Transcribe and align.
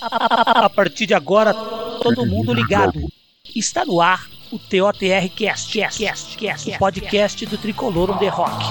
A 0.00 0.70
partir 0.70 1.06
de 1.06 1.14
agora, 1.14 1.52
todo 1.52 2.24
mundo 2.24 2.52
ligado. 2.52 3.00
Está 3.54 3.84
no 3.84 4.00
ar 4.00 4.28
o 4.52 4.58
TOTR 4.58 5.28
Cast, 5.34 5.76
Cast, 5.76 5.98
Cast, 5.98 6.38
Cast, 6.38 6.70
o 6.70 6.78
podcast 6.78 7.46
do 7.46 7.58
Tricolor 7.58 8.16
the 8.18 8.28
Rock. 8.28 8.64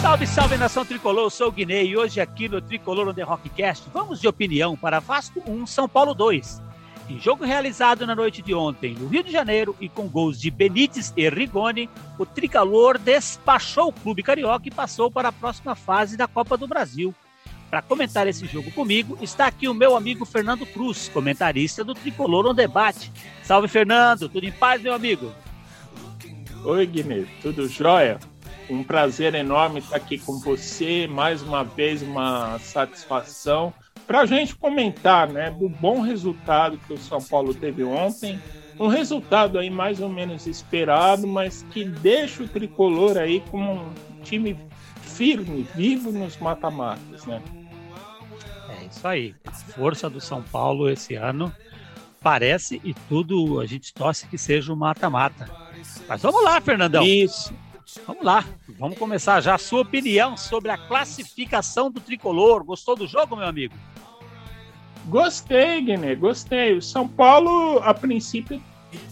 Salve, 0.00 0.26
salve 0.26 0.56
nação 0.56 0.84
tricolor, 0.84 1.24
eu 1.24 1.30
sou 1.30 1.48
o 1.48 1.52
Guinei 1.52 1.88
e 1.88 1.96
hoje 1.96 2.20
aqui 2.20 2.48
no 2.48 2.60
Tricolor 2.60 3.08
on 3.08 3.14
the 3.14 3.22
Rockcast 3.22 3.88
vamos 3.92 4.20
de 4.20 4.28
opinião 4.28 4.76
para 4.76 5.00
Vasco 5.00 5.42
1, 5.46 5.66
São 5.66 5.88
Paulo 5.88 6.14
2. 6.14 6.71
Jogo 7.18 7.44
realizado 7.44 8.06
na 8.06 8.14
noite 8.14 8.42
de 8.42 8.54
ontem 8.54 8.94
no 8.94 9.08
Rio 9.08 9.22
de 9.22 9.32
Janeiro 9.32 9.74
e 9.80 9.88
com 9.88 10.08
gols 10.08 10.40
de 10.40 10.50
Benítez 10.50 11.12
e 11.16 11.28
Rigoni, 11.28 11.88
o 12.18 12.26
tricolor 12.26 12.98
despachou 12.98 13.88
o 13.88 13.92
clube 13.92 14.22
carioca 14.22 14.68
e 14.68 14.70
passou 14.70 15.10
para 15.10 15.28
a 15.28 15.32
próxima 15.32 15.74
fase 15.74 16.16
da 16.16 16.26
Copa 16.26 16.56
do 16.56 16.68
Brasil. 16.68 17.14
Para 17.70 17.80
comentar 17.80 18.28
esse 18.28 18.46
jogo 18.46 18.70
comigo 18.72 19.16
está 19.22 19.46
aqui 19.46 19.66
o 19.66 19.72
meu 19.72 19.96
amigo 19.96 20.24
Fernando 20.24 20.66
Cruz, 20.66 21.08
comentarista 21.08 21.82
do 21.82 21.94
Tricolor 21.94 22.46
on 22.46 22.54
Debate. 22.54 23.10
Salve 23.42 23.66
Fernando, 23.66 24.28
tudo 24.28 24.44
em 24.44 24.52
paz, 24.52 24.82
meu 24.82 24.92
amigo? 24.92 25.32
Oi, 26.64 26.86
Guilherme, 26.86 27.26
tudo 27.40 27.66
jóia? 27.66 28.20
Um 28.68 28.84
prazer 28.84 29.34
enorme 29.34 29.80
estar 29.80 29.96
aqui 29.96 30.18
com 30.18 30.38
você, 30.38 31.06
mais 31.06 31.42
uma 31.42 31.64
vez 31.64 32.02
uma 32.02 32.58
satisfação 32.58 33.72
para 34.06 34.20
a 34.20 34.26
gente 34.26 34.54
comentar 34.54 35.28
né, 35.28 35.50
do 35.50 35.68
bom 35.68 36.00
resultado 36.00 36.78
que 36.86 36.92
o 36.92 36.98
São 36.98 37.22
Paulo 37.22 37.54
teve 37.54 37.82
ontem. 37.84 38.40
Um 38.78 38.88
resultado 38.88 39.58
aí 39.58 39.70
mais 39.70 40.00
ou 40.00 40.08
menos 40.08 40.46
esperado, 40.46 41.26
mas 41.26 41.64
que 41.70 41.84
deixa 41.84 42.42
o 42.42 42.48
tricolor 42.48 43.16
aí 43.16 43.42
como 43.50 43.72
um 43.72 44.22
time 44.22 44.58
firme, 45.02 45.66
vivo 45.74 46.10
nos 46.10 46.36
mata-matas, 46.38 47.26
né? 47.26 47.42
É 48.68 48.84
isso 48.86 49.06
aí. 49.06 49.34
A 49.46 49.52
força 49.52 50.08
do 50.08 50.20
São 50.20 50.42
Paulo 50.42 50.88
esse 50.88 51.14
ano 51.14 51.52
parece 52.20 52.80
e 52.82 52.94
tudo 53.08 53.60
a 53.60 53.66
gente 53.66 53.92
torce 53.92 54.26
que 54.26 54.38
seja 54.38 54.72
o 54.72 54.74
um 54.74 54.78
mata-mata. 54.78 55.50
Mas 56.08 56.22
vamos 56.22 56.42
lá, 56.42 56.60
Fernandão. 56.60 57.04
Isso. 57.04 57.52
Vamos 58.06 58.24
lá, 58.24 58.44
vamos 58.78 58.96
começar 58.96 59.40
já 59.42 59.54
a 59.54 59.58
sua 59.58 59.82
opinião 59.82 60.34
sobre 60.34 60.70
a 60.70 60.78
classificação 60.78 61.90
do 61.90 62.00
tricolor. 62.00 62.64
Gostou 62.64 62.96
do 62.96 63.06
jogo, 63.06 63.36
meu 63.36 63.46
amigo? 63.46 63.74
Gostei, 65.06 65.82
Guiné, 65.82 66.14
gostei. 66.14 66.76
O 66.76 66.82
São 66.82 67.06
Paulo, 67.08 67.78
a 67.82 67.92
princípio, 67.92 68.60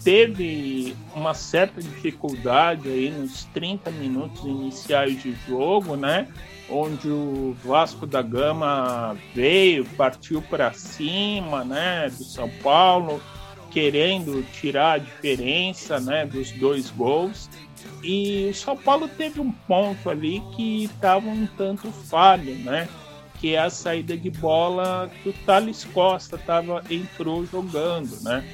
teve 0.03 0.95
uma 1.15 1.33
certa 1.33 1.81
dificuldade 1.81 2.87
aí 2.87 3.09
nos 3.09 3.45
30 3.45 3.91
minutos 3.91 4.43
iniciais 4.45 5.21
de 5.21 5.33
jogo, 5.47 5.95
né? 5.95 6.27
Onde 6.69 7.09
o 7.09 7.55
Vasco 7.63 8.07
da 8.07 8.21
Gama 8.21 9.17
veio, 9.35 9.85
partiu 9.97 10.41
para 10.41 10.71
cima, 10.71 11.63
né? 11.65 12.09
Do 12.09 12.23
São 12.23 12.49
Paulo, 12.63 13.21
querendo 13.69 14.43
tirar 14.53 14.93
a 14.93 14.97
diferença, 14.97 15.99
né? 15.99 16.25
Dos 16.25 16.51
dois 16.51 16.89
gols. 16.89 17.49
E 18.03 18.49
o 18.51 18.55
São 18.55 18.77
Paulo 18.77 19.07
teve 19.07 19.41
um 19.41 19.51
ponto 19.51 20.09
ali 20.09 20.41
que 20.55 20.85
estava 20.85 21.27
um 21.27 21.45
tanto 21.57 21.91
falho, 21.91 22.55
né? 22.55 22.87
Que 23.41 23.55
é 23.55 23.59
a 23.59 23.71
saída 23.71 24.15
de 24.15 24.29
bola 24.29 25.09
que 25.23 25.29
o 25.29 25.33
Thales 25.33 25.83
Costa 25.83 26.37
tava, 26.37 26.83
entrou 26.91 27.43
jogando, 27.43 28.21
né? 28.21 28.45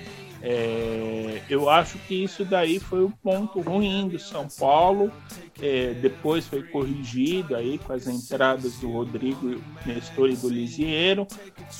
É, 0.42 1.42
eu 1.50 1.70
acho 1.70 1.98
que 2.00 2.24
isso 2.24 2.46
daí 2.46 2.80
foi 2.80 3.04
o 3.04 3.10
ponto 3.10 3.60
ruim 3.60 4.08
do 4.08 4.18
São 4.18 4.48
Paulo. 4.48 5.12
É, 5.62 5.94
depois 5.96 6.46
foi 6.48 6.64
corrigido 6.64 7.56
aí 7.56 7.80
com 7.80 7.92
as 7.92 8.08
entradas 8.08 8.78
do 8.78 8.90
Rodrigo 8.90 9.62
Nestor 9.86 10.30
e 10.30 10.36
do 10.38 10.48
Lisieiro. 10.48 11.28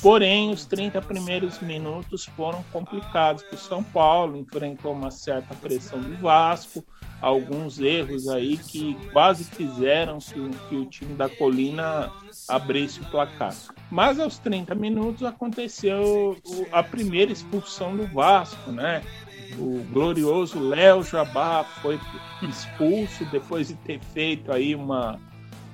Porém, 0.02 0.50
os 0.50 0.66
30 0.66 1.00
primeiros 1.00 1.60
minutos 1.60 2.26
foram 2.36 2.62
complicados 2.72 3.42
para 3.44 3.54
o 3.54 3.58
São 3.58 3.82
Paulo. 3.82 4.36
Enfrentou 4.36 4.92
uma 4.92 5.10
certa 5.10 5.54
pressão 5.54 6.00
do 6.00 6.16
Vasco 6.18 6.84
alguns 7.20 7.78
erros 7.80 8.28
aí 8.28 8.56
que 8.56 8.96
quase 9.12 9.44
fizeram 9.44 10.18
que, 10.18 10.50
que, 10.68 10.76
o 10.76 10.86
time 10.86 11.14
da 11.14 11.28
Colina 11.28 12.12
abrisse 12.46 13.00
o 13.00 13.04
placar. 13.06 13.54
Mas 13.90 14.20
aos 14.20 14.38
30 14.38 14.74
minutos 14.74 15.24
aconteceu 15.24 16.36
a 16.70 16.82
primeira 16.82 17.32
expulsão 17.32 17.96
do 17.96 18.06
Vasco, 18.06 18.70
né? 18.70 19.02
O 19.58 19.82
glorioso 19.92 20.60
Léo 20.60 21.02
Jabá 21.02 21.64
foi 21.82 21.98
expulso 22.42 23.24
depois 23.26 23.68
de 23.68 23.74
ter 23.76 23.98
feito 24.12 24.52
aí 24.52 24.74
uma 24.74 25.18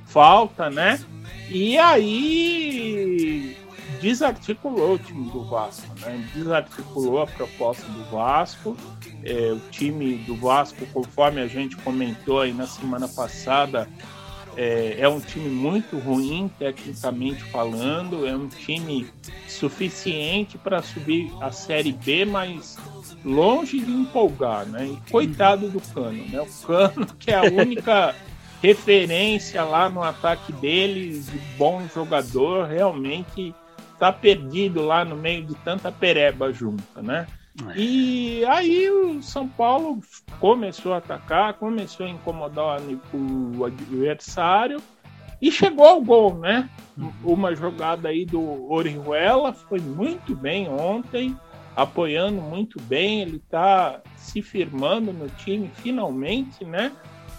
falta, 0.07 0.71
né? 0.71 1.01
E 1.51 1.77
aí 1.77 3.57
desarticulou 4.05 4.97
o 4.97 4.99
time 4.99 5.31
do 5.31 5.43
Vasco, 5.45 5.89
né? 6.01 6.29
Desarticulou 6.35 7.23
a 7.23 7.27
proposta 7.27 7.87
do 7.87 8.05
Vasco. 8.11 8.77
É, 9.25 9.51
o 9.51 9.59
time 9.71 10.17
do 10.27 10.37
Vasco, 10.37 10.85
conforme 10.93 11.41
a 11.41 11.47
gente 11.47 11.75
comentou 11.77 12.43
aí 12.43 12.53
na 12.53 12.67
semana 12.67 13.09
passada, 13.09 13.89
é, 14.59 14.97
é, 14.99 15.09
um 15.09 15.21
time 15.21 15.49
muito 15.49 15.99
ruim, 15.99 16.51
tecnicamente 16.59 17.43
falando. 17.45 18.27
É 18.27 18.37
um 18.37 18.47
time 18.47 19.07
suficiente 19.49 20.59
para 20.59 20.83
subir 20.83 21.33
a 21.41 21.51
Série 21.51 21.93
B, 21.93 22.27
mas 22.27 22.77
longe 23.25 23.81
de 23.81 23.91
empolgar, 23.91 24.67
né? 24.67 24.87
E 24.87 25.11
coitado 25.11 25.71
do 25.71 25.81
Cano, 25.81 26.27
né? 26.29 26.43
O 26.43 26.67
Cano, 26.67 27.07
que 27.19 27.31
é 27.31 27.37
a 27.37 27.45
única 27.51 28.15
referência 28.61 29.65
lá 29.65 29.89
no 29.89 30.03
ataque 30.03 30.53
dele, 30.53 31.21
de 31.21 31.39
bom 31.57 31.83
jogador, 31.95 32.67
realmente 32.67 33.55
tá 33.99 34.13
perdido 34.13 34.83
lá 34.83 35.05
no 35.05 35.17
meio 35.17 35.45
de 35.45 35.55
tanta 35.57 35.91
pereba 35.91 36.53
junta, 36.53 37.03
né? 37.03 37.27
É. 37.69 37.79
E 37.79 38.45
aí 38.47 38.91
o 38.91 39.23
São 39.23 39.49
Paulo 39.49 40.01
começou 40.41 40.93
a 40.93 40.99
atacar, 40.99 41.55
começou 41.55 42.07
a 42.07 42.11
incomodar 42.11 42.81
o 43.13 43.65
adversário 43.65 44.83
e 45.41 45.53
chegou 45.53 45.87
ao 45.87 46.01
gol, 46.01 46.39
né? 46.39 46.69
Uhum. 46.97 47.13
Uma 47.23 47.55
jogada 47.55 48.09
aí 48.09 48.25
do 48.25 48.71
Orihuela 48.71 49.53
foi 49.53 49.79
muito 49.79 50.35
bem 50.35 50.69
ontem, 50.69 51.37
apoiando 51.77 52.41
muito 52.41 52.81
bem, 52.83 53.23
ele 53.23 53.39
tá 53.39 54.01
se 54.17 54.43
firmando 54.43 55.13
no 55.13 55.29
time 55.29 55.71
finalmente, 55.77 56.65
né? 56.65 56.93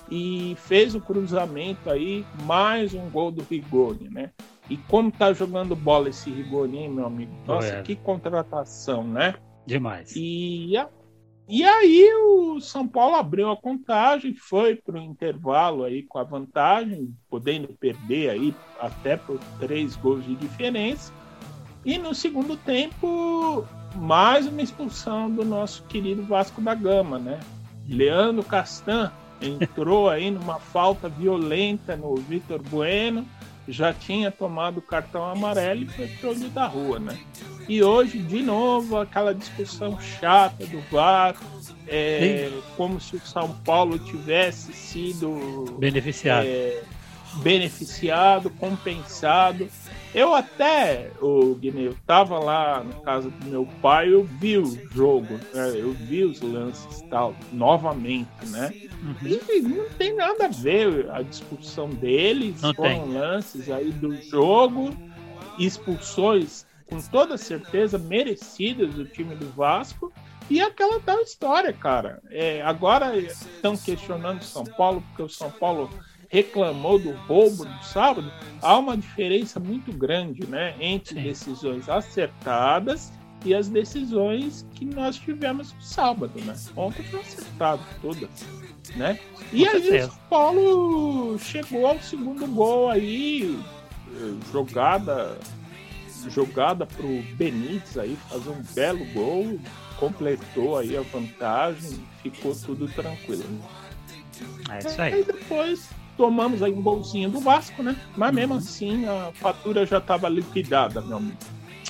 E 0.10 0.56
fez 0.60 0.94
o 0.94 1.02
cruzamento 1.02 1.90
aí, 1.90 2.24
mais 2.44 2.94
um 2.94 3.10
gol 3.10 3.32
do 3.32 3.44
Rigoni, 3.50 4.08
né? 4.10 4.32
E 4.70 4.78
como 4.78 5.12
tá 5.12 5.32
jogando 5.32 5.76
bola 5.76 6.10
esse 6.10 6.30
Rigolinho, 6.30 6.92
meu 6.92 7.06
amigo? 7.06 7.32
Nossa, 7.46 7.68
é. 7.68 7.82
que 7.82 7.96
contratação, 7.96 9.04
né? 9.04 9.36
Demais. 9.66 10.14
E, 10.16 10.74
e 11.48 11.64
aí 11.64 12.10
o 12.28 12.60
São 12.60 12.88
Paulo 12.88 13.16
abriu 13.16 13.52
a 13.52 13.58
contagem, 13.58 14.34
foi 14.34 14.76
para 14.76 14.96
o 14.96 15.02
intervalo 15.02 15.84
aí 15.84 16.02
com 16.04 16.18
a 16.18 16.24
vantagem, 16.24 17.16
podendo 17.30 17.68
perder 17.68 18.32
aí 18.32 18.56
até 18.80 19.16
por 19.16 19.40
três 19.60 19.96
gols 19.96 20.26
de 20.26 20.36
diferença. 20.36 21.14
E 21.84 22.00
no 22.00 22.16
segundo 22.16 22.58
tempo, 22.58 23.64
mais 23.96 24.48
uma 24.48 24.62
expulsão 24.62 25.30
do 25.30 25.46
nosso 25.46 25.84
querido 25.84 26.24
Vasco 26.24 26.60
da 26.60 26.74
Gama, 26.74 27.20
né? 27.20 27.40
Leandro 27.88 28.44
Castan 28.44 29.12
entrou 29.40 30.10
aí 30.10 30.32
numa 30.32 30.60
falta 30.60 31.08
violenta 31.08 31.96
no 31.96 32.16
Vitor 32.16 32.60
Bueno 32.64 33.24
já 33.68 33.94
tinha 33.94 34.32
tomado 34.32 34.78
o 34.78 34.82
cartão 34.82 35.26
amarelo 35.26 35.84
e 35.84 35.88
foi 35.88 36.08
pro 36.08 36.30
olho 36.30 36.50
da 36.50 36.68
rua, 36.68 37.00
né? 37.00 37.18
E 37.68 37.82
hoje, 37.82 38.20
de 38.20 38.44
novo, 38.44 38.98
aquela 38.98 39.34
discussão 39.34 40.00
chata 40.00 40.66
do 40.68 40.82
VAR, 40.92 41.36
é, 41.88 42.52
como 42.78 43.02
se 43.02 43.16
o 43.16 43.20
São 43.20 43.56
Paulo 43.64 43.98
tivesse 43.98 44.72
sido 44.74 45.76
beneficiado. 45.80 46.46
É, 46.46 46.84
beneficiado, 47.38 48.50
compensado. 48.52 49.68
Eu 50.16 50.34
até, 50.34 51.12
o 51.22 51.54
Guiné, 51.56 51.88
eu 51.88 51.98
tava 52.08 52.40
lá 52.40 52.82
na 52.82 53.02
casa 53.02 53.30
do 53.30 53.46
meu 53.48 53.68
pai, 53.82 54.14
eu 54.14 54.24
vi 54.24 54.58
o 54.58 54.66
jogo, 54.94 55.38
né? 55.54 55.74
eu 55.76 55.92
vi 55.92 56.24
os 56.24 56.40
lances 56.40 57.02
tal, 57.10 57.36
novamente, 57.52 58.30
né? 58.46 58.74
Uhum. 59.04 59.40
E 59.50 59.62
não 59.62 59.90
tem 59.90 60.16
nada 60.16 60.46
a 60.46 60.48
ver 60.48 61.12
a 61.12 61.22
discussão 61.22 61.90
deles, 61.90 62.62
não 62.62 62.74
foram 62.74 63.02
tem. 63.02 63.14
lances 63.14 63.70
aí 63.70 63.92
do 63.92 64.16
jogo, 64.16 64.96
expulsões 65.60 66.66
com 66.86 67.02
toda 67.02 67.38
certeza 67.38 67.98
merecidas 67.98 68.94
do 68.94 69.04
time 69.04 69.36
do 69.36 69.50
Vasco. 69.50 70.14
E 70.50 70.62
aquela 70.62 70.98
tal 71.02 71.20
história, 71.20 71.74
cara. 71.74 72.22
É, 72.30 72.62
agora 72.62 73.18
estão 73.18 73.76
questionando 73.76 74.40
o 74.40 74.46
São 74.46 74.64
Paulo, 74.64 75.04
porque 75.10 75.24
o 75.24 75.30
São 75.30 75.52
Paulo 75.52 75.90
reclamou 76.36 77.00
do 77.00 77.12
roubo 77.12 77.64
no 77.64 77.82
sábado, 77.82 78.30
há 78.62 78.78
uma 78.78 78.98
diferença 78.98 79.58
muito 79.58 79.94
grande 79.94 80.46
né, 80.46 80.76
entre 80.82 81.16
Sim. 81.16 81.24
decisões 81.24 81.88
acertadas 81.88 83.14
e 83.46 83.54
as 83.54 83.70
decisões 83.70 84.66
que 84.76 84.84
nós 84.84 85.16
tivemos 85.16 85.72
no 85.72 85.82
sábado, 85.82 86.34
né? 86.42 86.54
Ontem 86.76 87.04
foi 87.04 87.22
acertado 87.22 87.82
todas, 88.02 88.30
né? 88.98 89.18
E 89.54 89.66
aí 89.66 89.98
o 89.98 90.02
São 90.02 90.18
Paulo 90.30 91.40
chegou 91.40 91.88
ao 91.88 92.00
segundo 92.02 92.46
gol 92.48 92.90
aí, 92.90 93.58
jogada 94.52 95.38
jogada 96.28 96.88
pro 96.88 97.22
Benítez 97.36 97.98
aí 97.98 98.18
fazer 98.28 98.50
um 98.50 98.64
belo 98.74 99.06
gol, 99.14 99.60
completou 100.00 100.78
aí 100.78 100.98
a 100.98 101.02
vantagem, 101.02 102.04
ficou 102.24 102.56
tudo 102.56 102.88
tranquilo. 102.88 103.46
É 104.72 104.80
isso 104.80 105.02
aí. 105.02 105.22
E 105.22 105.24
depois 105.24 105.88
tomamos 106.18 106.62
aí 106.64 106.72
um 106.72 106.82
golzinho 106.82 107.30
do 107.30 107.40
Vasco, 107.40 107.84
né? 107.84 107.96
Mas 108.16 108.34
mesmo 108.34 108.54
uhum. 108.54 108.60
assim 108.60 109.06
a 109.06 109.32
fatura 109.34 109.86
já 109.86 109.98
estava 109.98 110.30
liquidada, 110.30 111.02
meu 111.02 111.18
amigo. 111.18 111.38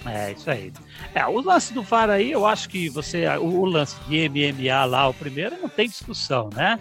É, 0.06 0.34
isso 0.34 0.50
aí. 0.50 0.72
É, 1.14 1.26
o 1.26 1.42
lance 1.42 1.74
do 1.74 1.82
VAR 1.82 2.10
aí, 2.10 2.32
eu 2.32 2.46
acho 2.46 2.70
que 2.70 2.90
você. 2.90 3.28
O, 3.38 3.62
o 3.62 3.66
lance 3.66 3.96
de 4.08 4.30
MMA 4.30 4.86
lá, 4.86 5.08
o 5.08 5.14
primeiro, 5.14 5.58
não 5.60 5.70
tem 5.70 5.88
discussão, 5.88 6.50
né? 6.54 6.80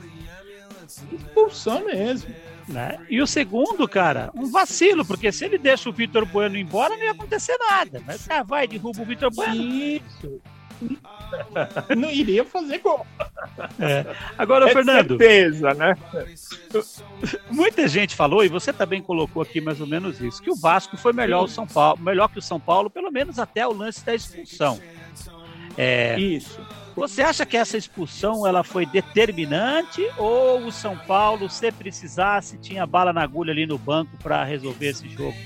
Expulsão 1.10 1.86
mesmo. 1.86 2.34
Né? 2.68 2.98
E 3.10 3.20
o 3.20 3.26
segundo, 3.26 3.86
cara, 3.86 4.30
um 4.34 4.50
vacilo, 4.50 5.04
porque 5.04 5.30
se 5.30 5.44
ele 5.44 5.58
deixa 5.58 5.88
o 5.88 5.92
Vitor 5.92 6.24
Bueno 6.24 6.56
embora, 6.56 6.96
não 6.96 7.04
ia 7.04 7.10
acontecer 7.10 7.56
nada. 7.58 8.02
Mas 8.06 8.26
cara, 8.26 8.42
vai, 8.42 8.66
derruba 8.66 9.02
o 9.02 9.04
Vitor 9.04 9.30
Bueno. 9.30 9.54
Isso. 9.54 10.40
não 11.96 12.10
iria 12.10 12.44
fazer 12.44 12.78
gol. 12.78 13.06
É. 13.78 14.06
Agora, 14.36 14.68
é 14.68 14.72
Fernando. 14.72 15.18
Certeza, 15.18 15.74
né? 15.74 15.96
Muita 17.50 17.88
gente 17.88 18.14
falou, 18.14 18.44
e 18.44 18.48
você 18.48 18.72
também 18.72 19.02
colocou 19.02 19.42
aqui 19.42 19.60
mais 19.60 19.80
ou 19.80 19.86
menos 19.86 20.20
isso, 20.20 20.42
que 20.42 20.50
o 20.50 20.56
Vasco 20.56 20.96
foi 20.96 21.12
melhor, 21.12 21.44
o 21.44 21.48
São 21.48 21.66
Paulo, 21.66 22.00
melhor 22.00 22.28
que 22.28 22.38
o 22.38 22.42
São 22.42 22.60
Paulo, 22.60 22.90
pelo 22.90 23.10
menos 23.10 23.38
até 23.38 23.66
o 23.66 23.72
lance 23.72 24.04
da 24.04 24.14
expulsão. 24.14 24.80
É, 25.76 26.18
isso. 26.18 26.60
Você 26.96 27.22
acha 27.22 27.44
que 27.44 27.56
essa 27.56 27.76
expulsão 27.76 28.46
ela 28.46 28.62
foi 28.62 28.86
determinante 28.86 30.08
ou 30.16 30.66
o 30.66 30.72
São 30.72 30.96
Paulo, 30.96 31.50
se 31.50 31.72
precisasse, 31.72 32.56
tinha 32.58 32.86
bala 32.86 33.12
na 33.12 33.22
agulha 33.22 33.52
ali 33.52 33.66
no 33.66 33.76
banco 33.76 34.16
para 34.22 34.44
resolver 34.44 34.88
esse 34.88 35.08
jogo? 35.08 35.36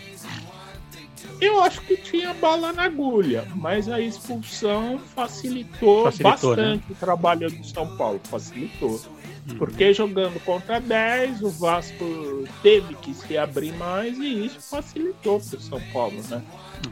Eu 1.41 1.61
acho 1.63 1.81
que 1.83 1.97
tinha 1.97 2.35
bala 2.35 2.73
na 2.73 2.85
agulha, 2.85 3.47
mas 3.55 3.89
a 3.89 4.01
expulsão 4.01 4.99
facilitou, 5.15 6.05
facilitou 6.05 6.57
né? 6.57 6.63
bastante 6.63 6.85
né? 6.89 6.91
o 6.91 6.95
trabalho 6.95 7.51
do 7.51 7.65
São 7.65 7.97
Paulo. 7.97 8.21
Facilitou. 8.25 9.01
Uhum. 9.49 9.57
Porque 9.57 9.93
jogando 9.93 10.43
contra 10.45 10.81
10, 10.81 11.43
o 11.43 11.51
Vasco 11.51 12.47
teve 12.63 12.95
que 12.97 13.15
se 13.15 13.39
abrir 13.39 13.73
mais 13.75 14.19
e 14.19 14.47
isso 14.47 14.61
facilitou 14.61 15.41
para 15.41 15.57
o 15.57 15.61
São 15.61 15.81
Paulo, 15.93 16.21
né? 16.29 16.43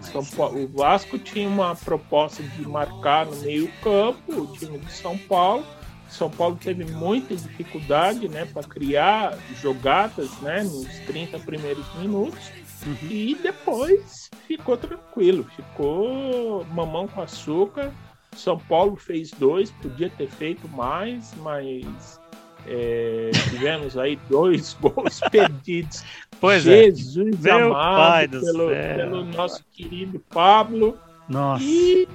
São 0.00 0.24
Paulo, 0.24 0.64
o 0.64 0.68
Vasco 0.68 1.18
tinha 1.18 1.48
uma 1.48 1.74
proposta 1.74 2.42
de 2.42 2.62
marcar 2.66 3.26
no 3.26 3.36
meio-campo, 3.36 4.32
o 4.32 4.46
time 4.56 4.78
de 4.78 4.92
São 4.92 5.16
Paulo. 5.18 5.64
São 6.08 6.30
Paulo 6.30 6.56
teve 6.56 6.84
muita 6.84 7.34
dificuldade 7.34 8.28
né, 8.28 8.46
para 8.46 8.62
criar 8.62 9.36
jogadas 9.60 10.30
né, 10.40 10.62
nos 10.62 10.86
30 11.06 11.38
primeiros 11.40 11.84
minutos. 11.96 12.50
Uhum. 12.84 12.96
E 13.10 13.34
depois 13.36 14.30
ficou 14.46 14.76
tranquilo, 14.76 15.44
ficou 15.56 16.64
mamão 16.66 17.08
com 17.08 17.22
açúcar. 17.22 17.92
São 18.32 18.58
Paulo 18.58 18.96
fez 18.96 19.30
dois, 19.30 19.70
podia 19.70 20.10
ter 20.10 20.28
feito 20.28 20.68
mais, 20.68 21.32
mas 21.38 22.20
é, 22.66 23.30
tivemos 23.50 23.96
aí 23.96 24.16
dois 24.28 24.76
gols 24.80 25.20
perdidos. 25.30 26.04
Pois 26.40 26.66
é. 26.66 26.84
Jesus 26.84 27.44
é. 27.46 27.50
amado 27.50 28.40
pelo, 28.40 28.68
pelo, 28.68 29.24
nosso 29.24 29.64
querido 29.72 30.18
Pablo. 30.28 30.98
Nossa. 31.28 31.64
E, 31.64 32.06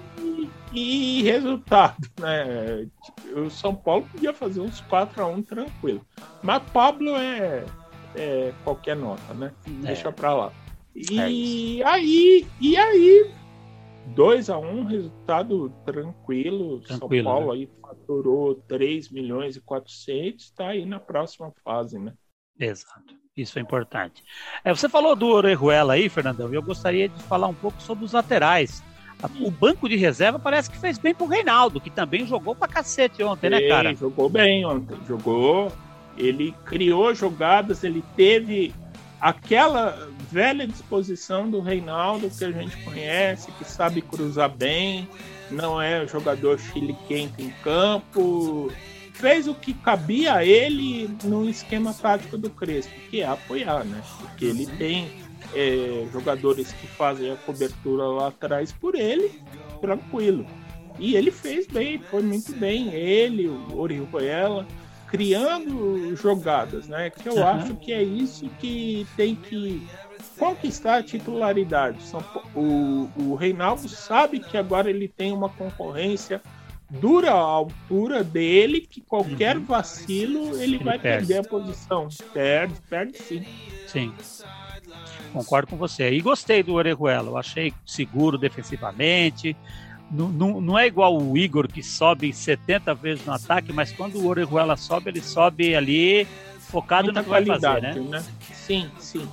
e 0.74 1.24
resultado, 1.24 2.08
né? 2.19 2.88
O 3.36 3.50
São 3.50 3.75
Paulo 3.75 4.08
podia 4.12 4.34
fazer 4.34 4.62
uns 4.62 4.80
4 4.81 5.22
a 5.22 5.28
1 5.28 5.42
tranquilo. 5.44 6.06
Mas 6.42 6.62
Pablo 6.72 7.16
é, 7.18 7.66
é 8.16 8.54
qualquer 8.63 8.96
nota, 8.96 9.34
né? 9.34 9.52
Deixa 9.66 10.10
é. 10.10 10.12
pra 10.12 10.34
lá. 10.34 10.54
E 10.96 11.81
é 11.81 11.86
aí, 11.86 12.48
e 12.60 12.78
aí, 12.78 13.31
2 14.08 14.50
a 14.50 14.58
1 14.58 14.84
resultado 14.86 15.69
tranquilo. 15.86 16.81
tranquilo 16.81 17.24
São 17.24 17.24
Paulo 17.24 17.54
né? 17.54 17.60
aí 17.60 17.69
faturou 17.81 18.56
3 18.68 19.10
milhões 19.10 19.56
e 19.56 19.62
400, 19.62 20.46
está 20.46 20.68
aí 20.69 20.86
na 20.86 21.00
próxima 21.00 21.52
fase, 21.63 21.98
né? 21.98 22.13
Exato. 22.60 23.16
Isso 23.36 23.58
é 23.58 23.62
importante. 23.62 24.24
É, 24.63 24.74
você 24.74 24.90
falou 24.90 25.16
do 25.16 25.28
Orejuela 25.28 25.94
aí, 25.94 26.10
Fernandão, 26.10 26.52
e 26.52 26.56
eu 26.56 26.62
gostaria 26.62 27.08
de 27.08 27.24
falar 27.24 27.48
um 27.48 27.54
pouco 27.54 27.81
sobre 27.81 28.04
os 28.04 28.12
laterais. 28.12 28.84
O 29.40 29.52
banco 29.52 29.88
de 29.88 29.96
reserva 29.96 30.40
parece 30.40 30.69
que 30.69 30.78
fez 30.78 30.98
bem 30.98 31.13
pro 31.13 31.28
Reinaldo, 31.28 31.80
que 31.80 31.90
também 31.90 32.25
jogou 32.25 32.56
pra 32.56 32.68
cacete 32.68 33.24
ontem, 33.24 33.50
né, 33.50 33.68
cara? 33.68 33.94
Jogou 33.94 34.28
bem 34.28 34.66
ontem, 34.66 34.98
jogou. 35.08 35.72
Ele 36.21 36.53
criou 36.65 37.13
jogadas, 37.15 37.83
ele 37.83 38.03
teve 38.15 38.73
aquela 39.19 40.09
velha 40.31 40.68
disposição 40.68 41.50
do 41.50 41.59
Reinaldo 41.59 42.29
que 42.29 42.45
a 42.45 42.51
gente 42.51 42.77
conhece, 42.83 43.51
que 43.53 43.65
sabe 43.65 44.01
cruzar 44.01 44.50
bem, 44.50 45.07
não 45.50 45.81
é 45.81 46.07
jogador 46.07 46.59
chile 46.59 46.95
quente 47.07 47.41
em 47.41 47.50
campo, 47.63 48.71
fez 49.13 49.47
o 49.47 49.53
que 49.53 49.73
cabia 49.73 50.35
a 50.35 50.45
ele 50.45 51.09
no 51.23 51.50
esquema 51.50 51.94
tático 51.94 52.38
do 52.38 52.50
Crespo, 52.50 52.94
que 53.09 53.21
é 53.21 53.27
apoiar, 53.27 53.83
né? 53.83 54.01
Porque 54.19 54.45
ele 54.45 54.65
tem 54.65 55.12
é, 55.53 56.07
jogadores 56.12 56.71
que 56.71 56.88
fazem 56.88 57.31
a 57.31 57.35
cobertura 57.35 58.06
lá 58.06 58.27
atrás 58.27 58.71
por 58.71 58.95
ele, 58.95 59.31
tranquilo. 59.79 60.45
E 61.00 61.15
ele 61.15 61.31
fez 61.31 61.67
bem, 61.67 62.00
foi 62.00 62.21
muito 62.21 62.53
bem. 62.53 62.94
Ele, 62.94 63.47
o 63.47 63.77
Orihuela, 63.77 64.67
criando 65.12 66.16
jogadas, 66.16 66.88
né? 66.88 67.10
Que 67.10 67.28
eu 67.28 67.36
uhum. 67.36 67.48
acho 67.48 67.75
que 67.75 67.92
é 67.92 68.02
isso 68.02 68.50
que 68.60 69.06
tem 69.18 69.36
que 69.36 69.86
conquistar 70.40 70.98
a 70.98 71.04
titularidade. 71.04 72.00
O, 72.56 73.10
o 73.18 73.36
Reinaldo 73.36 73.88
sabe 73.90 74.40
que 74.40 74.58
agora 74.58 74.90
ele 74.90 75.08
tem 75.08 75.34
uma 75.34 75.50
concorrência 75.50 76.42
dura 76.90 77.31
a 77.31 77.40
altura 77.40 78.24
dele, 78.24 78.81
que 78.81 79.02
qualquer 79.02 79.58
uhum. 79.58 79.66
vacilo 79.66 80.56
ele, 80.56 80.75
ele 80.75 80.84
vai 80.84 81.00
perde. 81.00 81.28
perder 81.28 81.46
a 81.46 81.50
posição. 81.50 82.08
Perde, 82.34 82.74
perde 82.90 83.18
sim. 83.18 83.46
Sim. 83.88 84.13
Concordo 85.31 85.68
com 85.68 85.78
você. 85.78 86.12
E 86.12 86.19
gostei 86.19 86.62
do 86.62 86.74
Orejuela. 86.74 87.30
Eu 87.30 87.38
achei 87.38 87.74
seguro 87.86 88.38
defensivamente. 88.38 89.56
Não, 90.12 90.28
não, 90.28 90.62
não, 90.62 90.78
é 90.78 90.88
igual 90.88 91.18
o 91.18 91.38
Igor 91.38 91.68
que 91.68 91.81
sobe 91.81 92.34
70 92.34 92.94
vezes 92.96 93.25
no 93.25 93.34
ataque, 93.34 93.72
mas 93.72 93.92
quando 93.92 94.16
o 94.18 94.28
Orejuela 94.28 94.75
sobe, 94.75 95.10
ele 95.10 95.22
sobe 95.22 95.74
ali 95.74 96.28
focado 96.60 97.06
Muita 97.06 97.22
no 97.22 97.24
que 97.24 97.30
vai 97.30 97.46
fazer, 97.46 97.82
né? 97.82 97.94
né? 97.94 98.24
Sim, 98.53 98.89
sim. 99.00 99.27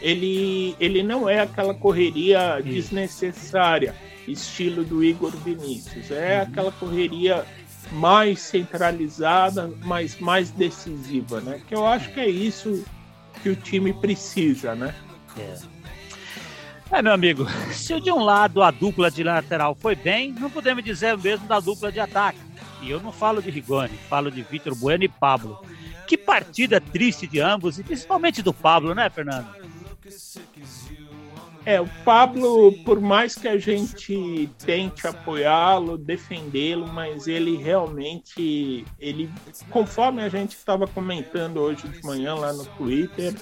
Ele, 0.00 0.76
ele 0.78 1.02
não 1.02 1.28
é 1.28 1.40
aquela 1.40 1.74
correria 1.74 2.60
Isso. 2.60 2.68
desnecessária 2.68 3.94
estilo 4.26 4.84
do 4.84 5.02
Igor 5.02 5.30
Vinícius. 5.30 6.10
É 6.10 6.36
uhum. 6.36 6.42
aquela 6.42 6.72
correria 6.72 7.44
mais 7.92 8.40
centralizada, 8.40 9.70
mas 9.82 10.18
mais 10.20 10.50
decisiva, 10.50 11.40
né? 11.40 11.60
Que 11.66 11.74
eu 11.74 11.86
acho 11.86 12.12
que 12.12 12.20
é 12.20 12.28
isso 12.28 12.84
que 13.42 13.48
o 13.48 13.56
time 13.56 13.92
precisa, 13.92 14.74
né? 14.74 14.94
É. 15.38 15.56
É, 16.90 17.02
meu 17.02 17.12
amigo, 17.12 17.46
se 17.72 18.00
de 18.00 18.10
um 18.10 18.24
lado 18.24 18.62
a 18.62 18.70
dupla 18.70 19.10
de 19.10 19.22
lateral 19.22 19.74
foi 19.74 19.94
bem, 19.94 20.32
não 20.32 20.50
podemos 20.50 20.82
dizer 20.82 21.14
o 21.14 21.18
mesmo 21.18 21.46
da 21.46 21.60
dupla 21.60 21.92
de 21.92 22.00
ataque. 22.00 22.38
E 22.80 22.90
eu 22.90 23.00
não 23.00 23.12
falo 23.12 23.42
de 23.42 23.50
Rigoni, 23.50 23.96
falo 24.08 24.30
de 24.30 24.42
Vitor 24.42 24.74
Bueno 24.74 25.04
e 25.04 25.08
Pablo. 25.08 25.60
Que 26.06 26.16
partida 26.16 26.80
triste 26.80 27.26
de 27.26 27.40
ambos, 27.40 27.78
e 27.78 27.84
principalmente 27.84 28.40
do 28.40 28.54
Pablo, 28.54 28.94
né, 28.94 29.10
Fernando? 29.10 29.48
É, 31.66 31.78
o 31.78 31.86
Pablo, 32.02 32.72
por 32.84 32.98
mais 32.98 33.34
que 33.34 33.46
a 33.46 33.58
gente 33.58 34.48
tente 34.64 35.06
apoiá-lo, 35.06 35.98
defendê-lo, 35.98 36.86
mas 36.88 37.26
ele 37.26 37.58
realmente, 37.58 38.86
ele, 38.98 39.30
conforme 39.68 40.22
a 40.22 40.30
gente 40.30 40.56
estava 40.56 40.86
comentando 40.86 41.58
hoje 41.58 41.86
de 41.86 42.02
manhã 42.02 42.34
lá 42.34 42.54
no 42.54 42.64
Twitter, 42.64 43.34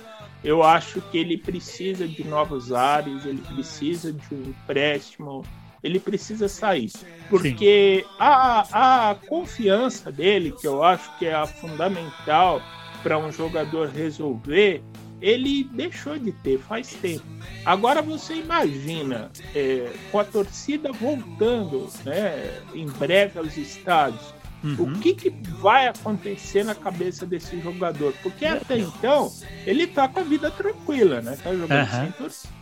eu 0.44 0.62
acho 0.62 1.00
que 1.00 1.18
ele 1.18 1.36
precisa 1.36 2.06
de 2.06 2.24
novos 2.24 2.72
ares, 2.72 3.24
ele 3.24 3.42
precisa 3.54 4.12
de 4.12 4.34
um 4.34 4.42
empréstimo, 4.50 5.44
ele 5.82 5.98
precisa 5.98 6.48
sair. 6.48 6.90
Porque 7.28 8.04
a, 8.18 9.10
a 9.10 9.14
confiança 9.14 10.10
dele, 10.12 10.52
que 10.52 10.66
eu 10.66 10.82
acho 10.82 11.16
que 11.18 11.26
é 11.26 11.34
a 11.34 11.46
fundamental 11.46 12.60
para 13.02 13.18
um 13.18 13.30
jogador 13.30 13.88
resolver, 13.88 14.82
ele 15.20 15.64
deixou 15.64 16.18
de 16.18 16.32
ter 16.32 16.58
faz 16.58 16.90
tempo. 16.94 17.24
Agora 17.64 18.02
você 18.02 18.34
imagina 18.34 19.30
é, 19.54 19.90
com 20.10 20.18
a 20.18 20.24
torcida 20.24 20.92
voltando 20.92 21.88
né, 22.04 22.62
em 22.74 22.86
breve 22.86 23.38
aos 23.38 23.56
estádios, 23.56 24.34
uhum. 24.62 24.92
o 24.92 24.98
que, 24.98 25.14
que 25.14 25.30
vai 25.60 25.88
acontecer 25.88 26.64
na 26.64 26.74
cabeça 26.74 27.26
desse 27.26 27.60
jogador? 27.60 28.12
Porque 28.22 28.44
até 28.46 28.78
então 28.78 29.32
ele 29.66 29.86
tá 29.86 30.08
com 30.08 30.20
a 30.20 30.22
vida 30.22 30.50
tranquila, 30.50 31.20
né? 31.20 31.36
Tá 31.42 31.54
jogando 31.54 31.88
uhum. 31.88 32.00
sem 32.02 32.12
torcida. 32.12 32.56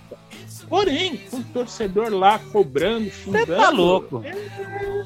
Porém, 0.68 1.16
com 1.30 1.38
o 1.38 1.44
torcedor 1.44 2.12
lá 2.12 2.38
cobrando, 2.38 3.10
xingando. 3.10 3.46
Você 3.46 3.54
tá 3.54 3.70
louco. 3.70 4.22
Ele, 4.24 4.50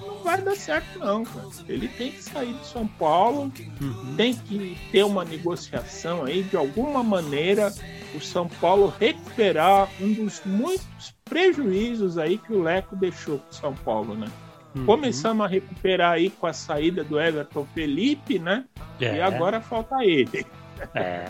não 0.06 0.22
vai 0.22 0.40
dar 0.40 0.56
certo, 0.56 0.98
não, 0.98 1.24
cara. 1.24 1.48
Ele 1.68 1.88
tem 1.88 2.12
que 2.12 2.22
sair 2.22 2.52
de 2.52 2.66
São 2.66 2.86
Paulo, 2.86 3.52
uhum. 3.80 4.14
tem 4.16 4.34
que 4.34 4.78
ter 4.92 5.04
uma 5.04 5.24
negociação 5.24 6.24
aí, 6.24 6.42
de 6.42 6.56
alguma 6.56 7.02
maneira, 7.02 7.72
o 8.14 8.20
São 8.20 8.48
Paulo 8.48 8.92
recuperar 8.98 9.88
um 10.00 10.12
dos 10.12 10.42
muitos 10.44 11.14
prejuízos 11.24 12.18
aí 12.18 12.38
que 12.38 12.52
o 12.52 12.62
Leco 12.62 12.96
deixou 12.96 13.38
pro 13.38 13.54
São 13.54 13.74
Paulo, 13.74 14.14
né? 14.14 14.28
Uhum. 14.74 14.84
Começamos 14.84 15.44
a 15.44 15.48
recuperar 15.48 16.12
aí 16.12 16.30
com 16.30 16.46
a 16.46 16.52
saída 16.52 17.02
do 17.02 17.20
Everton 17.20 17.66
Felipe, 17.74 18.38
né? 18.38 18.64
É. 19.00 19.16
E 19.16 19.20
agora 19.20 19.60
falta 19.60 20.04
ele. 20.04 20.46
É. 20.94 21.26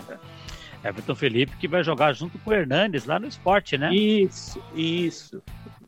Everton 0.83 1.15
Felipe 1.15 1.57
que 1.57 1.67
vai 1.67 1.83
jogar 1.83 2.13
junto 2.13 2.37
com 2.39 2.51
o 2.51 2.53
Hernandes 2.53 3.05
lá 3.05 3.19
no 3.19 3.27
esporte, 3.27 3.77
né? 3.77 3.93
Isso, 3.93 4.61
isso. 4.75 5.41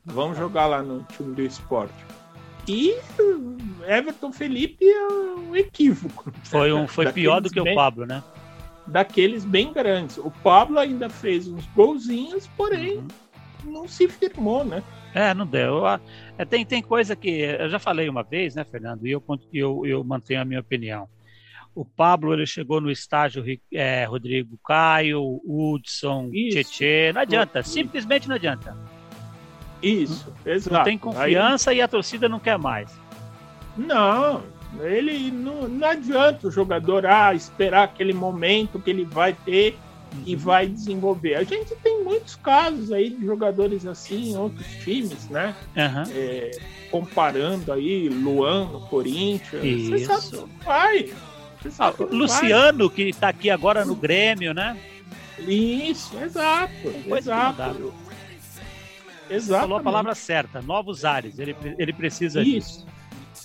Vamos 0.06 0.38
jogar 0.38 0.66
lá 0.66 0.82
no 0.82 1.04
time 1.04 1.36
do 1.36 1.42
esporte. 1.42 1.94
E 2.68 2.96
Everton 3.88 4.32
Felipe 4.32 4.86
é 4.86 5.08
um 5.08 5.56
equívoco. 5.56 6.32
Foi, 6.44 6.72
um, 6.72 6.88
foi 6.88 7.12
pior 7.12 7.42
do 7.42 7.50
que 7.50 7.62
bem, 7.62 7.74
o 7.74 7.76
Pablo, 7.76 8.06
né? 8.06 8.24
Daqueles 8.88 9.46
bem 9.46 9.72
grandes. 9.72 10.18
O 10.18 10.32
Pablo 10.44 10.80
ainda 10.80 11.10
fez 11.10 11.48
uns 11.48 11.66
golzinhos, 11.68 12.48
porém 12.58 12.98
uhum. 12.98 13.08
Não 13.64 13.88
se 13.88 14.08
firmou, 14.08 14.64
né? 14.64 14.84
É, 15.14 15.34
não 15.34 15.46
deu. 15.46 15.84
É, 16.38 16.46
tem, 16.46 16.66
tem 16.66 16.82
coisa 16.82 17.16
que 17.16 17.30
eu 17.30 17.70
já 17.70 17.80
falei 17.80 18.08
uma 18.08 18.24
vez, 18.24 18.56
né, 18.56 18.64
Fernando? 18.64 19.06
E 19.06 19.12
eu, 19.12 19.24
eu, 19.54 19.86
eu 19.86 20.04
mantenho 20.04 20.42
a 20.42 20.46
minha 20.46 20.60
opinião. 20.60 21.08
O 21.74 21.86
Pablo 21.86 22.34
ele 22.34 22.46
chegou 22.46 22.82
no 22.82 22.92
estágio 22.92 23.44
é, 23.74 24.04
Rodrigo 24.06 24.60
Caio, 24.66 25.42
Hudson, 25.46 26.30
Tietê. 26.30 27.14
Não 27.14 27.22
adianta, 27.22 27.64
simplesmente 27.64 28.28
não 28.28 28.36
adianta. 28.36 28.76
Isso, 29.82 30.34
exato. 30.46 30.76
Não 30.76 30.84
tem 30.84 30.98
confiança 30.98 31.72
Aí... 31.72 31.78
e 31.78 31.82
a 31.82 31.88
torcida 31.88 32.30
não 32.30 32.40
quer 32.40 32.58
mais. 32.58 33.00
Não, 33.78 34.44
ele 34.82 35.32
não, 35.32 35.68
não 35.68 35.88
adianta 35.88 36.48
o 36.48 36.52
jogador 36.52 37.06
ah, 37.06 37.34
esperar 37.34 37.84
aquele 37.84 38.14
momento 38.14 38.80
que 38.80 38.90
ele 38.90 39.06
vai 39.06 39.34
ter 39.34 39.78
e 40.26 40.36
uhum. 40.36 40.40
vai 40.40 40.68
desenvolver. 40.68 41.36
A 41.36 41.44
gente 41.44 41.76
tem 41.76 42.04
muitos 42.04 42.36
casos 42.36 42.92
aí 42.92 43.10
de 43.10 43.26
jogadores 43.26 43.86
assim 43.86 44.32
em 44.32 44.38
outros 44.38 44.68
times, 44.84 45.30
né? 45.30 45.56
Uhum. 45.76 46.12
É, 46.14 46.52
comparando 46.90 47.72
aí 47.72 48.10
Luan 48.10 48.66
no 48.66 48.82
Corinthians. 48.82 49.64
Isso. 49.64 49.90
Você 49.90 50.06
sabe 50.06 50.50
vai. 50.64 51.14
Ah, 51.80 51.94
Luciano, 52.10 52.88
vai. 52.88 52.96
que 52.96 53.02
está 53.04 53.30
aqui 53.30 53.50
agora 53.50 53.86
no 53.86 53.96
Grêmio, 53.96 54.54
né? 54.54 54.78
Isso, 55.40 56.18
exato. 56.20 56.74
Exato. 57.08 57.94
Exato. 59.30 59.62
Falou 59.62 59.78
a 59.78 59.82
palavra 59.84 60.14
certa, 60.14 60.62
novos 60.62 61.06
ares. 61.06 61.40
Ele, 61.40 61.56
ele 61.78 61.94
precisa 61.94 62.42
Isso. 62.42 62.80
disso. 62.80 62.91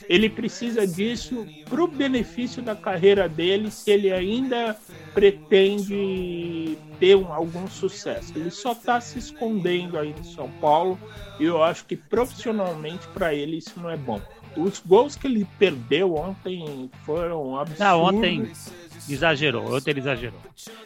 Ele 0.09 0.29
precisa 0.29 0.87
disso 0.87 1.47
para 1.69 1.83
o 1.83 1.89
benefício 1.89 2.63
da 2.63 2.75
carreira 2.75 3.29
dele, 3.29 3.71
se 3.71 3.91
ele 3.91 4.13
ainda 4.13 4.77
pretende 5.15 6.79
ter 6.99 7.17
um, 7.17 7.33
algum 7.33 7.67
sucesso. 7.69 8.33
Ele 8.37 8.51
só 8.51 8.73
está 8.73 9.01
se 9.01 9.19
escondendo 9.19 9.99
aí 9.99 10.15
em 10.19 10.25
São 10.25 10.51
Paulo 10.61 10.99
e 11.41 11.45
eu 11.45 11.63
acho 11.63 11.85
que 11.85 11.97
profissionalmente 11.97 13.07
para 13.09 13.35
ele 13.35 13.59
isso 13.59 13.79
não 13.81 13.91
é 13.91 13.97
bom 13.97 14.21
os 14.57 14.81
gols 14.81 15.17
que 15.17 15.27
ele 15.27 15.47
perdeu 15.59 16.15
ontem 16.15 16.91
foram 17.05 17.59
absurdos. 17.59 17.79
Não, 17.79 18.03
ontem 18.03 18.53
exagerou, 19.09 19.77
ontem 19.77 19.91
ele 19.91 20.01
exagerou. 20.01 20.41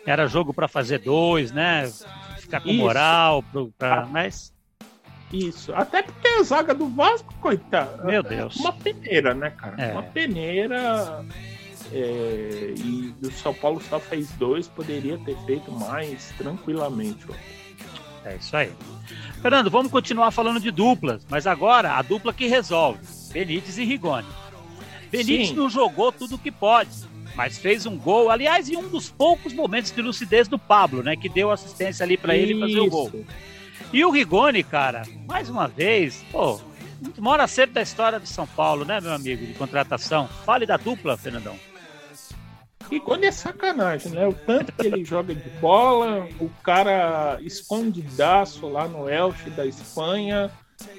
Era 0.04 0.26
jogo 0.26 0.52
para 0.52 0.69
fazer 0.69 0.99
dois, 0.99 1.52
né? 1.52 1.90
Ficar 2.38 2.61
com 2.61 2.69
Isso. 2.69 2.78
moral, 2.78 3.45
pra, 3.78 4.02
ah. 4.02 4.07
mas. 4.07 4.52
Isso, 5.33 5.73
até 5.75 6.03
porque 6.03 6.27
a 6.27 6.43
zaga 6.43 6.75
do 6.75 6.89
Vasco, 6.89 7.33
coitado. 7.41 8.05
Meu 8.05 8.23
Deus. 8.23 8.57
Uma 8.57 8.73
peneira, 8.73 9.33
né, 9.33 9.51
cara? 9.51 9.81
É. 9.81 9.93
Uma 9.93 10.03
peneira. 10.03 11.25
É, 11.93 12.75
e 12.77 13.15
o 13.23 13.31
São 13.31 13.55
Paulo 13.55 13.81
só 13.81 13.99
fez 13.99 14.31
dois, 14.33 14.67
poderia 14.69 15.19
ter 15.19 15.37
feito 15.45 15.71
mais 15.71 16.33
tranquilamente. 16.37 17.27
É 18.25 18.37
isso 18.37 18.57
aí. 18.57 18.73
Fernando, 19.41 19.71
vamos 19.71 19.91
continuar 19.91 20.31
falando 20.31 20.61
de 20.61 20.71
duplas, 20.71 21.25
mas 21.29 21.47
agora 21.47 21.93
a 21.93 22.03
dupla 22.03 22.33
que 22.33 22.47
resolve. 22.47 23.01
Benítez 23.33 23.79
e 23.79 23.85
Rigoni. 23.85 24.29
Benítez 25.11 25.49
Sim. 25.49 25.55
não 25.55 25.71
jogou 25.71 26.13
tudo 26.13 26.35
o 26.35 26.39
que 26.39 26.51
pode, 26.51 26.91
mas 27.35 27.59
fez 27.59 27.87
um 27.87 27.97
gol, 27.97 28.31
aliás, 28.31 28.69
em 28.69 28.77
um 28.77 28.89
dos 28.89 29.09
poucos 29.09 29.53
momentos 29.53 29.91
de 29.91 30.03
lucidez 30.03 30.47
do 30.47 30.59
Pablo, 30.59 31.03
né, 31.03 31.17
que 31.17 31.29
deu 31.29 31.51
assistência 31.51 32.05
ali 32.05 32.17
para 32.17 32.37
ele 32.37 32.59
fazer 32.59 32.81
o 32.81 32.91
gol. 32.91 33.11
E 33.93 34.05
o 34.05 34.11
Rigoni, 34.11 34.63
cara, 34.63 35.03
mais 35.27 35.49
uma 35.49 35.67
vez, 35.67 36.25
pô, 36.31 36.61
mora 37.19 37.45
acerto 37.45 37.75
da 37.75 37.83
história 37.83 38.21
de 38.21 38.29
São 38.29 38.47
Paulo, 38.47 38.85
né, 38.85 39.01
meu 39.01 39.13
amigo, 39.13 39.47
de 39.47 39.55
contratação. 39.55 40.29
Fale 40.45 40.67
da 40.67 40.77
dupla, 40.77 41.17
Fernandão. 41.17 41.57
Rigoni 42.91 43.27
é 43.27 43.33
sacanagem, 43.33 44.13
né? 44.13 44.27
O 44.27 44.33
tanto 44.33 44.73
que 44.73 44.87
ele 44.87 45.05
joga 45.05 45.33
de 45.33 45.49
bola, 45.61 46.29
o 46.41 46.51
cara 46.63 47.39
escondidaço 47.41 48.69
lá 48.69 48.89
no 48.89 49.09
Elche 49.09 49.49
da 49.51 49.65
Espanha, 49.65 50.51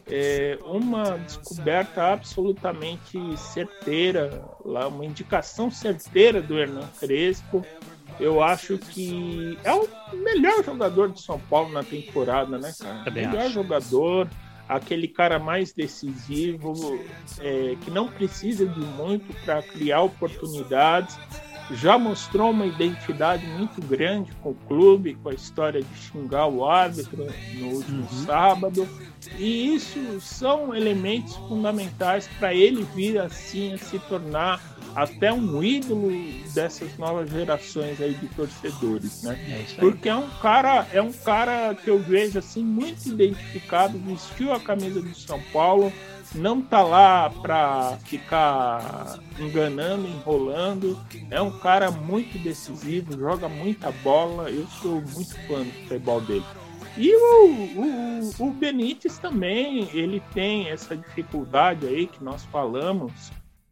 é 0.10 0.58
uma 0.64 1.18
descoberta 1.18 2.14
absolutamente 2.14 3.18
certeira, 3.38 4.42
lá 4.64 4.88
uma 4.88 5.06
indicação 5.06 5.70
certeira 5.70 6.42
do 6.42 6.58
Hernan 6.58 6.88
Crespo. 7.00 7.66
Eu 8.20 8.42
acho 8.42 8.78
que 8.78 9.58
é 9.64 9.74
o 9.74 9.88
melhor 10.14 10.64
jogador 10.64 11.12
de 11.12 11.22
São 11.22 11.40
Paulo 11.40 11.72
na 11.72 11.84
temporada, 11.84 12.58
né, 12.58 12.74
cara? 12.78 13.04
Também 13.04 13.28
melhor 13.28 13.46
acho. 13.46 13.54
jogador, 13.54 14.28
aquele 14.68 15.08
cara 15.08 15.40
mais 15.40 15.74
decisivo, 15.74 17.00
é, 17.40 17.76
que 17.82 17.92
não 17.92 18.08
precisa 18.08 18.66
de 18.66 18.80
muito 18.80 19.34
para 19.44 19.62
criar 19.62 20.02
oportunidades. 20.02 21.18
Já 21.72 21.98
mostrou 21.98 22.52
uma 22.52 22.66
identidade 22.66 23.46
muito 23.48 23.82
grande 23.82 24.32
com 24.42 24.50
o 24.50 24.56
clube, 24.68 25.16
com 25.16 25.30
a 25.30 25.34
história 25.34 25.82
de 25.82 25.98
xingar 25.98 26.48
o 26.48 26.66
árbitro 26.66 27.28
no 27.56 27.68
último 27.68 28.02
uhum. 28.02 28.26
sábado 28.26 28.88
e 29.38 29.76
isso 29.76 30.20
são 30.20 30.76
elementos 30.76 31.36
fundamentais 31.36 32.28
para 32.40 32.54
ele 32.54 32.84
vir 32.96 33.20
assim 33.20 33.74
a 33.74 33.78
se 33.78 34.00
tornar 34.00 34.62
até 34.96 35.32
um 35.32 35.64
ídolo 35.64 36.12
dessas 36.54 36.98
novas 36.98 37.30
gerações 37.30 38.02
aí 38.02 38.14
de 38.14 38.28
torcedores, 38.30 39.24
né? 39.24 39.38
É 39.50 39.80
Porque 39.80 40.10
é 40.10 40.16
um 40.16 40.30
cara, 40.42 40.88
é 40.92 41.02
um 41.02 41.12
cara 41.12 41.76
que 41.76 41.90
eu 41.90 42.00
vejo 42.00 42.40
assim 42.40 42.64
muito 42.64 43.08
identificado, 43.08 43.98
vestiu 44.00 44.54
a 44.54 44.60
camisa 44.60 45.02
do 45.02 45.16
São 45.16 45.40
Paulo, 45.54 45.92
não 46.34 46.62
tá 46.62 46.82
lá 46.82 47.30
para 47.30 47.98
ficar 48.06 49.20
enganando, 49.38 50.08
enrolando. 50.08 50.98
É 51.30 51.42
um 51.42 51.52
cara 51.60 51.92
muito 51.92 52.38
decisivo, 52.40 53.18
joga 53.20 53.50
muita 53.50 53.92
bola. 54.04 54.50
Eu 54.50 54.66
sou 54.82 55.02
muito 55.02 55.36
fã 55.48 55.62
do 55.62 55.72
futebol 55.72 56.22
dele. 56.22 56.46
E 56.98 57.16
o, 57.16 58.40
o, 58.40 58.48
o 58.48 58.52
Benítez 58.52 59.18
também, 59.18 59.90
ele 59.94 60.22
tem 60.34 60.70
essa 60.70 60.96
dificuldade 60.96 61.86
aí 61.88 62.08
que 62.08 62.24
nós 62.24 62.44
falamos 62.46 63.32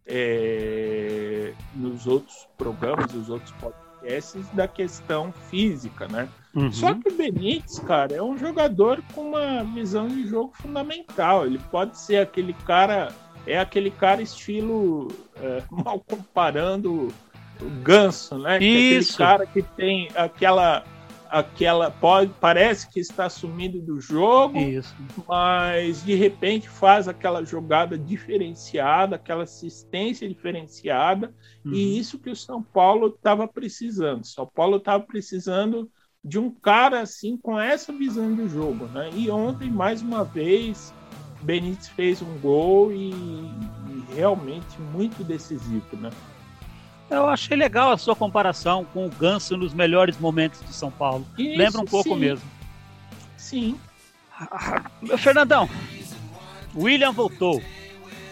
é, 0.10 1.54
nos 1.76 2.08
outros 2.08 2.48
programas, 2.58 3.14
nos 3.14 3.30
outros 3.30 3.54
podcasts, 3.54 4.48
da 4.54 4.68
questão 4.68 5.32
física, 5.50 6.08
né? 6.08 6.28
Uhum. 6.56 6.72
Só 6.72 6.94
que 6.96 7.10
o 7.10 7.14
Benítez, 7.14 7.80
cara, 7.80 8.16
é 8.16 8.22
um 8.22 8.38
jogador 8.38 9.04
com 9.14 9.22
uma 9.30 9.64
visão 9.64 10.08
de 10.08 10.28
jogo 10.28 10.52
fundamental. 10.56 11.46
Ele 11.46 11.60
pode 11.70 11.98
ser 11.98 12.18
aquele 12.18 12.54
cara, 12.54 13.14
é 13.46 13.60
aquele 13.60 13.92
cara 13.92 14.22
estilo, 14.22 15.10
é, 15.38 15.62
mal 15.70 16.00
comparando 16.00 17.10
o 17.62 17.70
Ganso, 17.84 18.38
né? 18.40 18.58
Isso. 18.58 19.22
É 19.22 19.26
aquele 19.26 19.46
cara 19.46 19.46
que 19.46 19.62
tem 19.62 20.10
aquela 20.16 20.84
aquela 21.30 21.92
pode 21.92 22.34
parece 22.40 22.90
que 22.90 23.00
está 23.00 23.30
sumindo 23.30 23.82
do 23.82 24.00
jogo, 24.00 24.58
Isso. 24.58 24.96
mas 25.28 26.04
de 26.04 26.16
repente 26.16 26.68
faz 26.68 27.08
aquela 27.08 27.44
jogada 27.44 27.98
diferenciada, 27.98 29.16
aquela 29.16 29.44
assistência 29.44 30.28
diferenciada, 30.28 31.34
uhum. 31.64 31.74
e 31.74 32.00
isso 32.00 32.20
que 32.20 32.30
o 32.30 32.36
São 32.36 32.62
Paulo 32.62 33.08
estava 33.08 33.48
precisando. 33.48 34.26
São 34.26 34.46
Paulo 34.46 34.78
estava 34.78 35.04
precisando 35.04 35.90
de 36.24 36.38
um 36.38 36.52
cara 36.52 37.02
assim 37.02 37.38
com 37.38 37.60
essa 37.60 37.94
visão 37.94 38.36
de 38.36 38.50
jogo, 38.50 38.86
né? 38.88 39.10
E 39.14 39.30
ontem 39.30 39.70
mais 39.70 40.02
uma 40.02 40.24
vez 40.24 40.94
Benítez 41.42 41.88
fez 41.90 42.22
um 42.22 42.38
gol 42.40 42.92
e, 42.92 43.12
e 43.12 44.16
realmente 44.16 44.80
muito 44.94 45.24
decisivo, 45.24 45.96
né? 45.96 46.10
Eu 47.10 47.28
achei 47.28 47.58
legal 47.58 47.92
a 47.92 47.98
sua 47.98 48.16
comparação 48.16 48.86
com 48.86 49.06
o 49.06 49.10
Ganso 49.10 49.58
nos 49.58 49.74
melhores 49.74 50.18
momentos 50.18 50.62
de 50.62 50.74
São 50.74 50.92
Paulo. 50.92 51.26
Isso, 51.38 51.58
Lembra 51.58 51.82
um 51.82 51.86
pouco 51.86 52.10
sim. 52.10 52.16
mesmo. 52.16 52.50
Sim. 53.36 53.80
Fernandão, 55.18 55.68
William 56.76 57.12
voltou. 57.12 57.62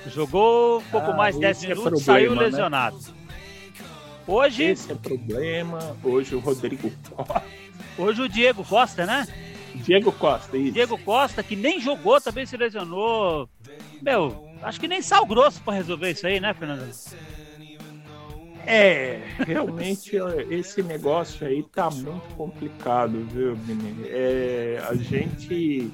Jogou 0.07 0.79
um 0.79 0.83
pouco 0.83 1.11
ah, 1.11 1.15
mais 1.15 1.37
10 1.37 1.63
é 1.63 1.67
minutos, 1.67 1.85
é 1.85 1.89
problema, 1.89 2.05
saiu 2.05 2.35
né? 2.35 2.41
lesionado. 2.41 2.97
Né? 2.97 3.13
Hoje. 4.27 4.63
Esse 4.63 4.91
é 4.91 4.95
problema. 4.95 5.97
Hoje 6.03 6.35
o 6.35 6.39
Rodrigo 6.39 6.91
Costa. 7.09 7.43
Hoje 7.97 8.21
o 8.21 8.29
Diego 8.29 8.63
Costa, 8.63 9.05
né? 9.05 9.27
Diego 9.75 10.11
Costa, 10.11 10.57
isso. 10.57 10.73
Diego 10.73 10.97
Costa, 10.99 11.43
que 11.43 11.55
nem 11.55 11.79
jogou, 11.79 12.21
também 12.21 12.45
se 12.45 12.55
lesionou. 12.55 13.49
Meu, 14.01 14.49
acho 14.61 14.79
que 14.79 14.87
nem 14.87 15.01
sal 15.01 15.25
grosso 15.25 15.61
para 15.61 15.73
resolver 15.73 16.11
isso 16.11 16.25
aí, 16.25 16.39
né, 16.39 16.53
Fernando? 16.53 16.87
É, 18.67 19.21
realmente 19.47 20.17
esse 20.49 20.83
negócio 20.83 21.47
aí 21.47 21.63
tá 21.63 21.89
muito 21.89 22.35
complicado, 22.35 23.25
viu, 23.31 23.55
menino? 23.55 24.05
É, 24.07 24.83
a 24.87 24.93
gente 24.93 25.89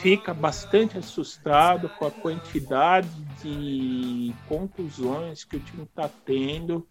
fica 0.00 0.32
bastante 0.32 0.96
assustado 0.96 1.88
com 1.90 2.06
a 2.06 2.10
quantidade 2.10 3.08
de 3.42 4.32
contusões 4.48 5.44
que 5.44 5.56
o 5.56 5.60
time 5.60 5.82
está 5.82 6.08
tendo 6.24 6.86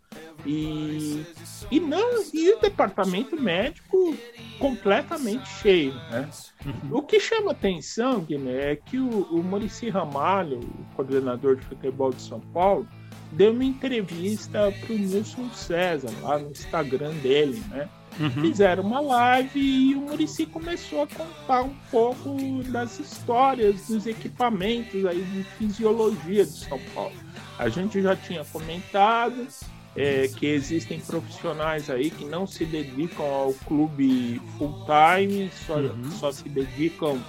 e, 0.46 1.26
e 1.72 1.80
não 1.80 2.24
e 2.34 2.54
o 2.54 2.60
departamento 2.60 3.40
médico 3.40 4.16
completamente 4.60 5.48
cheio, 5.48 5.94
né? 5.94 6.30
Uhum. 6.66 6.98
O 6.98 7.02
que 7.02 7.20
chama 7.20 7.52
atenção, 7.52 8.20
Guilherme, 8.20 8.52
é 8.52 8.76
que 8.76 9.00
o, 9.00 9.24
o 9.32 9.44
Murici 9.44 9.90
Ramalho, 9.90 10.60
o 10.60 10.96
coordenador 10.96 11.56
de 11.56 11.66
futebol 11.66 12.12
de 12.12 12.22
São 12.22 12.40
Paulo, 12.40 12.88
deu 13.32 13.52
uma 13.52 13.64
entrevista 13.64 14.74
para 14.80 14.94
o 14.94 14.98
Nilson 14.98 15.50
César 15.52 16.12
lá 16.22 16.40
no 16.40 16.52
Instagram 16.52 17.14
dele, 17.16 17.62
né? 17.70 17.90
Uhum. 18.20 18.30
Fizeram 18.30 18.84
uma 18.84 19.00
live 19.00 19.60
e 19.60 19.96
o 19.96 20.02
Murici 20.02 20.46
começou 20.46 21.04
a 21.04 21.08
contar 21.08 21.62
um 21.62 21.74
pouco 21.90 22.36
das 22.64 23.00
histórias 23.00 23.88
dos 23.88 24.06
equipamentos 24.08 25.06
aí 25.06 25.22
de 25.22 25.44
fisiologia 25.44 26.44
de 26.44 26.52
São 26.52 26.80
Paulo. 26.94 27.16
A 27.58 27.70
gente 27.70 28.02
já 28.02 28.16
tinha 28.16 28.44
comentado 28.46 29.48
é, 29.96 30.28
que 30.28 30.48
existem 30.48 31.00
profissionais 31.00 31.90
aí 31.90 32.10
que 32.10 32.26
não 32.26 32.46
se 32.46 32.66
dedicam 32.66 33.26
ao 33.26 33.54
clube 33.54 34.42
full 34.58 34.86
time, 34.86 35.50
só, 35.66 35.78
uhum. 35.78 36.12
só 36.12 36.32
se 36.32 36.48
dedicam 36.50 37.20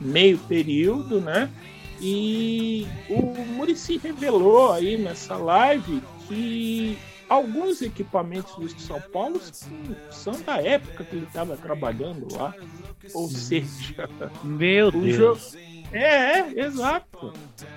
meio 0.00 0.38
período, 0.38 1.20
né? 1.20 1.50
E 2.02 2.84
o 3.08 3.22
Murici 3.54 3.96
revelou 3.96 4.72
aí 4.72 4.98
nessa 4.98 5.36
live 5.36 6.02
que 6.26 6.98
alguns 7.28 7.80
equipamentos 7.80 8.56
do 8.56 8.68
São 8.80 9.00
Paulo 9.00 9.40
são 10.10 10.32
da 10.42 10.60
época 10.60 11.04
que 11.04 11.14
ele 11.14 11.26
estava 11.26 11.56
trabalhando 11.56 12.26
lá. 12.34 12.52
Ou 13.14 13.28
seja, 13.28 14.08
meu 14.42 14.90
Deus. 14.90 15.14
Jogo... 15.14 15.72
É, 15.92 16.40
é, 16.40 16.60
exato. 16.60 17.32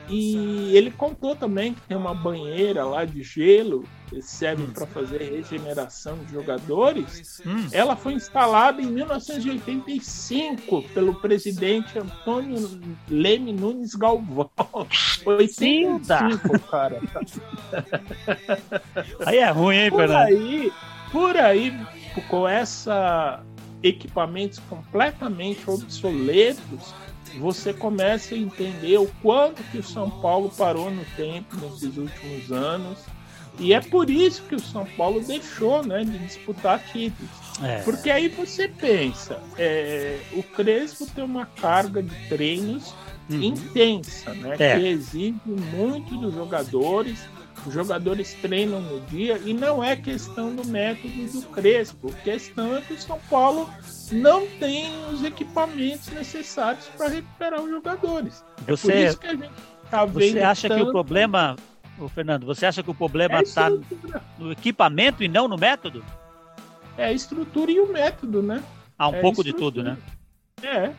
E 0.09 0.75
ele 0.75 0.89
contou 0.89 1.35
também 1.35 1.73
que 1.73 1.81
tem 1.81 1.95
uma 1.95 2.15
banheira 2.15 2.83
lá 2.83 3.05
de 3.05 3.21
gelo 3.21 3.83
que 4.07 4.21
serve 4.21 4.63
hum. 4.63 4.71
para 4.71 4.85
fazer 4.87 5.17
regeneração 5.21 6.17
de 6.19 6.33
jogadores. 6.33 7.41
Hum. 7.45 7.67
Ela 7.71 7.95
foi 7.95 8.13
instalada 8.13 8.81
em 8.81 8.87
1985 8.87 10.83
pelo 10.93 11.15
presidente 11.15 11.97
Antônio 11.97 12.79
Leme 13.09 13.53
Nunes 13.53 13.95
Galvão. 13.95 14.49
85, 15.25 16.59
cara. 16.69 17.01
Aí 19.25 19.37
é 19.37 19.49
ruim, 19.49 19.75
hein, 19.75 19.89
por 19.89 19.99
Fernando? 19.99 20.27
Aí, 20.27 20.71
por 21.11 21.37
aí, 21.37 21.73
com 22.29 22.47
essa 22.47 23.43
equipamentos 23.83 24.59
completamente 24.67 25.69
obsoletos 25.69 26.93
você 27.37 27.73
começa 27.73 28.35
a 28.35 28.37
entender 28.37 28.97
o 28.97 29.07
quanto 29.21 29.63
que 29.63 29.77
o 29.77 29.83
São 29.83 30.09
Paulo 30.09 30.51
parou 30.57 30.89
no 30.89 31.03
tempo 31.17 31.55
nesses 31.57 31.97
últimos 31.97 32.51
anos. 32.51 32.99
E 33.57 33.73
é 33.73 33.79
por 33.79 34.09
isso 34.09 34.43
que 34.43 34.55
o 34.55 34.59
São 34.59 34.85
Paulo 34.97 35.21
deixou 35.21 35.85
né, 35.85 36.03
de 36.03 36.17
disputar 36.19 36.83
títulos. 36.91 37.31
É. 37.63 37.81
Porque 37.83 38.09
aí 38.09 38.27
você 38.27 38.67
pensa, 38.67 39.41
é, 39.57 40.19
o 40.33 40.43
Crespo 40.43 41.05
tem 41.07 41.23
uma 41.23 41.45
carga 41.45 42.03
de 42.03 42.13
treinos 42.27 42.93
uhum. 43.29 43.41
intensa, 43.41 44.33
né? 44.33 44.55
É. 44.59 44.77
Que 44.77 44.87
exige 44.87 45.35
muito 45.47 46.17
dos 46.17 46.33
jogadores 46.33 47.19
os 47.65 47.73
jogadores 47.73 48.33
treinam 48.35 48.79
no 48.79 48.99
dia 49.01 49.39
e 49.43 49.53
não 49.53 49.83
é 49.83 49.95
questão 49.95 50.55
do 50.55 50.65
método 50.65 51.25
do 51.31 51.41
Crespo. 51.47 52.11
A 52.11 52.21
questão 52.21 52.75
é 52.75 52.81
que 52.81 52.93
o 52.93 53.01
São 53.01 53.19
Paulo 53.29 53.69
não 54.11 54.45
tem 54.59 54.91
os 55.11 55.23
equipamentos 55.23 56.07
necessários 56.09 56.85
para 56.97 57.09
recuperar 57.09 57.61
os 57.61 57.69
jogadores. 57.69 58.43
Você, 58.67 58.91
é 58.91 58.95
por 58.95 59.07
isso 59.07 59.19
que 59.19 59.27
a 59.27 59.35
gente 59.35 59.49
tá 59.89 60.05
você 60.05 60.39
acha 60.39 60.67
tanto... 60.67 60.83
que 60.83 60.89
o 60.89 60.91
problema, 60.91 61.55
o 61.97 62.07
Fernando, 62.07 62.45
você 62.45 62.65
acha 62.65 62.83
que 62.83 62.91
o 62.91 62.95
problema 62.95 63.41
está 63.41 63.67
é 63.67 64.21
no 64.37 64.51
equipamento 64.51 65.23
e 65.23 65.27
não 65.27 65.47
no 65.47 65.57
método? 65.57 66.03
É 66.97 67.05
a 67.05 67.11
estrutura 67.11 67.71
e 67.71 67.79
o 67.79 67.91
método, 67.91 68.41
né? 68.41 68.63
Ah, 68.97 69.09
um 69.09 69.15
é 69.15 69.21
pouco 69.21 69.43
de 69.43 69.53
tudo, 69.53 69.83
né? 69.83 69.97
É. 70.61 70.91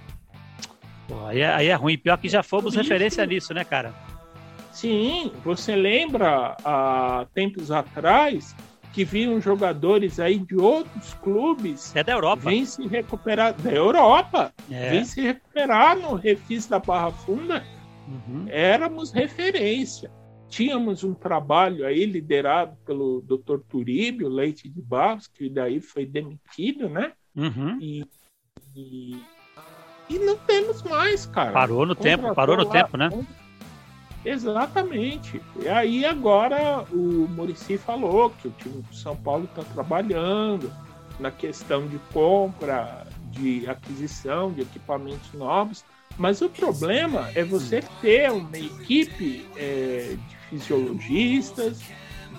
Pô, 1.08 1.26
aí, 1.26 1.40
é 1.40 1.54
aí 1.54 1.66
é 1.68 1.74
ruim. 1.74 1.96
Pior 1.96 2.18
que 2.18 2.28
já 2.28 2.42
fomos 2.42 2.74
referência 2.74 3.24
nisso, 3.24 3.54
né, 3.54 3.64
cara? 3.64 3.94
Sim, 4.76 5.32
você 5.42 5.74
lembra 5.74 6.54
há 6.62 7.26
tempos 7.32 7.70
atrás 7.70 8.54
que 8.92 9.06
vinham 9.06 9.40
jogadores 9.40 10.20
aí 10.20 10.38
de 10.38 10.54
outros 10.54 11.14
clubes. 11.14 11.96
É 11.96 12.04
da 12.04 12.12
Europa. 12.12 12.50
Vêm 12.50 12.66
se 12.66 12.86
recuperar. 12.86 13.54
Da 13.54 13.72
Europa. 13.72 14.52
É. 14.70 14.90
Vêm 14.90 15.04
se 15.06 15.22
recuperar 15.22 15.96
no 15.96 16.14
Refis 16.14 16.66
da 16.66 16.78
Barra 16.78 17.10
Funda. 17.10 17.64
Uhum. 18.06 18.44
Éramos 18.50 19.12
referência. 19.12 20.10
Tínhamos 20.46 21.02
um 21.02 21.14
trabalho 21.14 21.86
aí 21.86 22.04
liderado 22.04 22.76
pelo 22.84 23.22
Dr. 23.22 23.60
Turíbio 23.66 24.28
Leite 24.28 24.68
de 24.68 24.82
Barros, 24.82 25.26
que 25.26 25.48
daí 25.48 25.80
foi 25.80 26.04
demitido, 26.04 26.86
né? 26.90 27.12
Uhum. 27.34 27.78
E, 27.80 28.06
e, 28.74 29.22
e, 30.10 30.18
não 30.18 30.36
temos 30.36 30.82
mais, 30.82 31.24
cara. 31.24 31.52
Parou 31.52 31.86
no 31.86 31.94
tempo, 31.94 32.34
parou 32.34 32.58
no 32.58 32.64
lá, 32.64 32.72
tempo, 32.72 32.98
né? 32.98 33.08
Exatamente. 34.26 35.40
E 35.62 35.68
aí 35.68 36.04
agora 36.04 36.84
o 36.90 37.28
Murici 37.28 37.78
falou 37.78 38.30
que 38.30 38.48
o 38.48 38.50
time 38.50 38.82
do 38.82 38.94
São 38.94 39.16
Paulo 39.16 39.44
está 39.44 39.62
trabalhando 39.72 40.72
na 41.20 41.30
questão 41.30 41.86
de 41.86 41.98
compra, 42.12 43.06
de 43.30 43.68
aquisição 43.70 44.52
de 44.52 44.62
equipamentos 44.62 45.32
novos. 45.32 45.84
Mas 46.18 46.40
o 46.40 46.48
problema 46.48 47.30
é 47.36 47.44
você 47.44 47.82
ter 48.00 48.32
uma 48.32 48.58
equipe 48.58 49.46
é, 49.56 50.16
de 50.28 50.36
fisiologistas, 50.50 51.80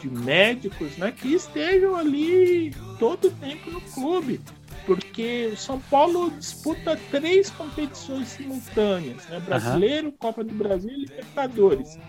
de 0.01 0.09
médicos, 0.09 0.97
né, 0.97 1.11
que 1.11 1.33
estejam 1.33 1.95
ali 1.95 2.75
todo 2.99 3.29
o 3.29 3.31
tempo 3.31 3.71
no 3.71 3.81
clube 3.81 4.41
porque 4.87 5.49
o 5.51 5.57
São 5.57 5.79
Paulo 5.81 6.31
disputa 6.31 6.97
três 7.11 7.49
competições 7.51 8.29
simultâneas, 8.29 9.27
né? 9.27 9.39
Brasileiro, 9.41 10.07
uhum. 10.07 10.13
Copa 10.17 10.45
do 10.45 10.53
Brasil 10.53 10.89
e 10.89 11.01
Libertadores. 11.01 11.99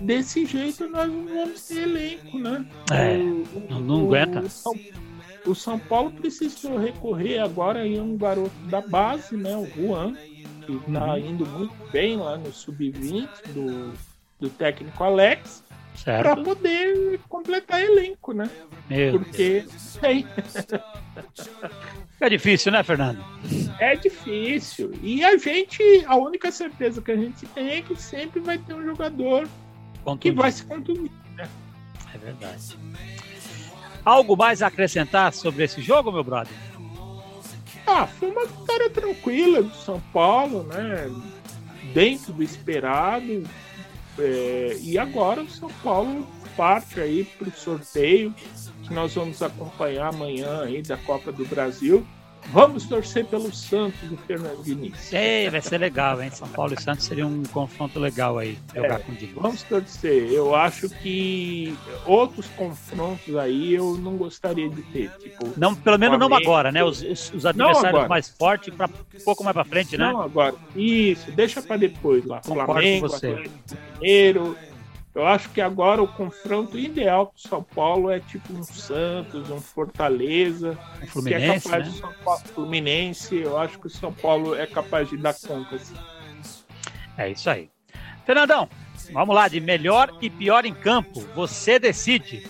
Desse 0.00 0.44
jeito 0.44 0.88
nós 0.88 1.08
não 1.08 1.24
vamos 1.24 1.68
ter 1.68 1.82
elenco, 1.82 2.36
né? 2.36 2.66
É, 2.90 3.16
o, 3.16 3.66
não, 3.70 3.80
não 3.80 4.04
o, 4.04 4.14
aguenta. 4.14 4.40
O 4.40 4.50
São, 4.50 4.72
o 5.46 5.54
São, 5.54 5.78
Paulo 5.78 6.10
precisou 6.10 6.78
recorrer 6.78 7.38
agora 7.38 7.86
em 7.86 8.00
um 8.00 8.16
garoto 8.16 8.50
da 8.64 8.80
base, 8.80 9.36
né? 9.36 9.56
O 9.56 9.66
Juan, 9.66 10.16
que 10.66 10.72
está 10.72 11.14
uhum. 11.14 11.18
indo 11.18 11.46
muito 11.46 11.74
bem 11.92 12.16
lá 12.16 12.36
no 12.36 12.52
sub-20 12.52 13.28
do, 13.54 13.92
do 14.40 14.50
técnico 14.50 15.04
Alex 15.04 15.62
para 16.04 16.36
poder 16.36 17.20
completar 17.28 17.80
elenco, 17.82 18.32
né? 18.32 18.48
Meu 18.88 19.18
Porque 19.18 19.64
tem. 20.00 20.26
É 22.20 22.28
difícil, 22.28 22.70
né, 22.72 22.82
Fernando? 22.82 23.24
É 23.78 23.96
difícil. 23.96 24.92
E 25.02 25.24
a 25.24 25.36
gente, 25.38 25.82
a 26.06 26.16
única 26.16 26.50
certeza 26.52 27.00
que 27.00 27.10
a 27.10 27.16
gente 27.16 27.46
tem 27.46 27.70
é 27.70 27.82
que 27.82 27.96
sempre 27.96 28.40
vai 28.40 28.58
ter 28.58 28.74
um 28.74 28.84
jogador 28.84 29.48
Contundido. 30.04 30.20
que 30.36 30.42
vai 30.42 30.52
se 30.52 30.64
contundir, 30.64 31.10
né? 31.34 31.48
É 32.14 32.18
verdade. 32.18 32.76
Algo 34.04 34.36
mais 34.36 34.60
a 34.62 34.66
acrescentar 34.66 35.32
sobre 35.32 35.64
esse 35.64 35.80
jogo, 35.80 36.12
meu 36.12 36.24
brother? 36.24 36.52
Ah, 37.86 38.06
foi 38.06 38.30
uma 38.30 38.46
vitória 38.46 38.90
tranquila 38.90 39.62
do 39.62 39.74
São 39.74 40.00
Paulo, 40.12 40.64
né? 40.64 41.10
Dentro 41.94 42.32
do 42.32 42.42
esperado. 42.42 43.44
É, 44.18 44.76
e 44.80 44.98
agora 44.98 45.42
o 45.42 45.48
São 45.48 45.68
Paulo 45.82 46.26
parte 46.56 47.00
aí 47.00 47.24
para 47.24 47.48
o 47.48 47.52
sorteio 47.52 48.34
que 48.82 48.92
nós 48.92 49.14
vamos 49.14 49.40
acompanhar 49.40 50.08
amanhã 50.08 50.62
aí 50.62 50.82
da 50.82 50.96
Copa 50.96 51.30
do 51.30 51.44
Brasil. 51.46 52.06
Vamos 52.52 52.84
torcer 52.84 53.24
pelo 53.26 53.52
Santos 53.52 54.00
do 54.08 54.16
Fernando 54.16 54.62
Diniz. 54.64 55.12
É, 55.12 55.48
vai 55.48 55.60
ser 55.60 55.78
legal, 55.78 56.20
hein? 56.20 56.30
São 56.30 56.48
Paulo 56.48 56.74
e 56.74 56.82
Santos 56.82 57.06
seria 57.06 57.26
um 57.26 57.42
confronto 57.44 57.98
legal 57.98 58.38
aí, 58.38 58.58
jogar 58.74 59.00
é, 59.00 59.02
com 59.02 59.12
o 59.12 59.14
Diniz. 59.14 59.34
Vamos 59.34 59.62
torcer. 59.62 60.30
Eu 60.32 60.54
acho 60.54 60.88
que 60.88 61.76
outros 62.04 62.46
confrontos 62.56 63.36
aí 63.36 63.74
eu 63.74 63.96
não 63.96 64.16
gostaria 64.16 64.68
de 64.68 64.82
ter. 64.82 65.10
Tipo, 65.18 65.52
não, 65.56 65.74
pelo 65.74 65.98
menos 65.98 66.18
não 66.18 66.34
agora, 66.34 66.72
né? 66.72 66.82
Os, 66.82 67.02
os, 67.02 67.32
os 67.32 67.46
adversários 67.46 68.08
mais 68.08 68.28
fortes, 68.28 68.74
para 68.74 68.86
um 68.86 69.24
pouco 69.24 69.44
mais 69.44 69.54
para 69.54 69.64
frente, 69.64 69.96
né? 69.96 70.12
Não 70.12 70.22
agora. 70.22 70.54
Isso, 70.74 71.30
deixa 71.32 71.62
para 71.62 71.76
depois 71.76 72.24
lá. 72.24 72.40
Concordo 72.40 72.72
Flamengo, 72.72 73.08
com 73.08 73.12
você. 73.12 73.44
Mineiro. 74.00 74.56
Eu 75.20 75.26
acho 75.26 75.50
que 75.50 75.60
agora 75.60 76.02
o 76.02 76.08
confronto 76.08 76.78
ideal 76.78 77.26
para 77.26 77.36
o 77.36 77.40
São 77.40 77.62
Paulo 77.62 78.10
é 78.10 78.20
tipo 78.20 78.54
um 78.54 78.62
Santos, 78.62 79.50
um 79.50 79.60
Fortaleza, 79.60 80.78
um 81.02 81.06
Fluminense, 81.08 81.44
que 81.44 81.50
é 81.50 81.60
capaz 81.60 82.00
né? 82.00 82.14
Paulo, 82.24 82.40
Fluminense. 82.54 83.36
Eu 83.36 83.58
acho 83.58 83.78
que 83.78 83.86
o 83.86 83.90
São 83.90 84.14
Paulo 84.14 84.54
é 84.54 84.66
capaz 84.66 85.10
de 85.10 85.18
dar 85.18 85.34
conta. 85.34 85.76
Assim. 85.76 85.94
É 87.18 87.28
isso 87.28 87.50
aí. 87.50 87.68
Fernandão, 88.24 88.66
vamos 89.12 89.34
lá, 89.34 89.46
de 89.46 89.60
melhor 89.60 90.10
e 90.22 90.30
pior 90.30 90.64
em 90.64 90.72
campo. 90.72 91.20
Você 91.34 91.78
decide. 91.78 92.48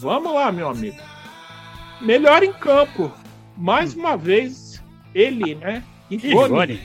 Vamos 0.00 0.32
lá, 0.32 0.50
meu 0.50 0.70
amigo. 0.70 0.96
Melhor 2.00 2.42
em 2.42 2.52
campo. 2.54 3.12
Mais 3.58 3.94
uma 3.94 4.16
vez, 4.16 4.82
ele, 5.14 5.54
né? 5.54 5.84
Igone. 6.10 6.80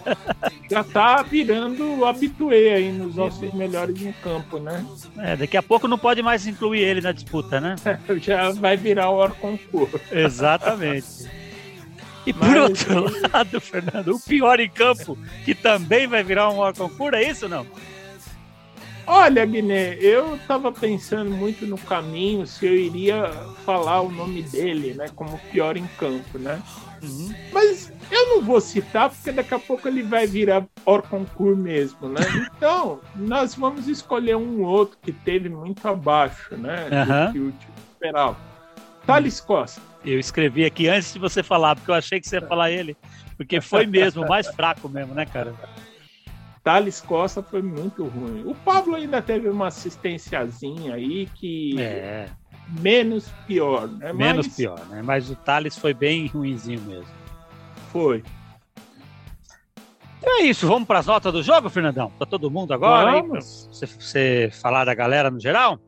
Já 0.70 0.84
tá 0.84 1.22
virando 1.22 2.04
habituê 2.04 2.70
aí 2.70 2.92
nos 2.92 3.16
nossos 3.16 3.52
melhores 3.52 4.00
em 4.00 4.12
campo, 4.12 4.58
né? 4.58 4.84
É, 5.18 5.36
daqui 5.36 5.56
a 5.56 5.62
pouco 5.62 5.86
não 5.86 5.98
pode 5.98 6.22
mais 6.22 6.46
incluir 6.46 6.80
ele 6.80 7.00
na 7.00 7.12
disputa, 7.12 7.60
né? 7.60 7.76
Já 8.18 8.50
vai 8.52 8.76
virar 8.76 9.10
o 9.10 9.28
concurso. 9.34 10.00
Exatamente. 10.10 11.30
E 12.24 12.32
por 12.32 12.48
Mas, 12.48 12.88
outro 12.88 13.28
lado, 13.32 13.60
Fernando, 13.60 14.14
o 14.14 14.20
pior 14.20 14.60
em 14.60 14.70
campo, 14.70 15.18
que 15.44 15.54
também 15.54 16.06
vai 16.06 16.22
virar 16.22 16.50
um 16.50 16.58
maior 16.58 16.74
concurso, 16.74 17.16
é 17.16 17.28
isso 17.28 17.46
ou 17.46 17.50
não? 17.50 17.66
Olha, 19.06 19.44
Guiné, 19.44 19.94
eu 19.94 20.38
tava 20.46 20.70
pensando 20.70 21.30
muito 21.32 21.66
no 21.66 21.76
caminho 21.76 22.46
se 22.46 22.64
eu 22.64 22.74
iria 22.74 23.28
falar 23.66 24.00
o 24.00 24.10
nome 24.10 24.42
dele, 24.42 24.94
né, 24.94 25.06
como 25.16 25.38
pior 25.50 25.76
em 25.76 25.86
campo, 25.98 26.38
né? 26.38 26.62
Uhum. 27.02 27.34
Mas 27.52 27.92
eu 28.10 28.28
não 28.28 28.42
vou 28.42 28.60
citar 28.60 29.10
porque 29.10 29.32
daqui 29.32 29.54
a 29.54 29.58
pouco 29.58 29.88
ele 29.88 30.02
vai 30.02 30.26
virar 30.26 30.64
hors 30.86 31.06
concurso 31.08 31.60
mesmo, 31.60 32.08
né? 32.08 32.20
Então, 32.56 33.00
nós 33.16 33.54
vamos 33.54 33.88
escolher 33.88 34.36
um 34.36 34.62
outro 34.62 34.96
que 35.02 35.12
teve 35.12 35.48
muito 35.48 35.86
abaixo, 35.86 36.56
né? 36.56 36.84
Uhum. 36.84 37.26
Do 37.26 37.32
que 37.32 37.38
o 37.38 37.52
tipo 37.52 37.72
esperava. 37.92 38.36
Thales 39.04 39.40
Costa. 39.40 39.80
Eu 40.04 40.18
escrevi 40.18 40.64
aqui 40.64 40.88
antes 40.88 41.12
de 41.12 41.18
você 41.18 41.42
falar, 41.42 41.74
porque 41.74 41.90
eu 41.90 41.94
achei 41.94 42.20
que 42.20 42.28
você 42.28 42.36
ia 42.36 42.46
falar 42.46 42.70
ele. 42.70 42.96
Porque 43.36 43.60
foi 43.60 43.86
mesmo, 43.86 44.26
mais 44.26 44.46
fraco 44.48 44.88
mesmo, 44.88 45.14
né, 45.14 45.26
cara? 45.26 45.54
Thales 46.62 47.00
Costa 47.00 47.42
foi 47.42 47.62
muito 47.62 48.04
ruim. 48.06 48.44
O 48.46 48.54
Pablo 48.54 48.94
ainda 48.94 49.20
teve 49.20 49.48
uma 49.48 49.68
assistênciazinha 49.68 50.94
aí 50.94 51.26
que. 51.34 51.80
É. 51.80 52.28
Menos 52.80 53.28
pior, 53.46 53.88
né? 53.88 54.12
Menos 54.12 54.46
Mas... 54.46 54.56
pior, 54.56 54.80
né? 54.86 55.02
Mas 55.02 55.30
o 55.30 55.36
Thales 55.36 55.76
foi 55.76 55.92
bem 55.92 56.26
ruinzinho 56.26 56.80
mesmo. 56.82 57.10
Foi. 57.90 58.22
Então 60.18 60.40
é 60.40 60.44
isso, 60.44 60.66
vamos 60.66 60.86
para 60.86 61.00
as 61.00 61.06
notas 61.06 61.32
do 61.32 61.42
jogo, 61.42 61.68
Fernandão? 61.68 62.10
Para 62.16 62.26
todo 62.26 62.50
mundo 62.50 62.72
agora? 62.72 63.20
Vamos. 63.20 63.68
Você, 63.72 63.86
você 63.86 64.50
falar 64.62 64.84
da 64.84 64.94
galera 64.94 65.30
no 65.30 65.40
geral? 65.40 65.78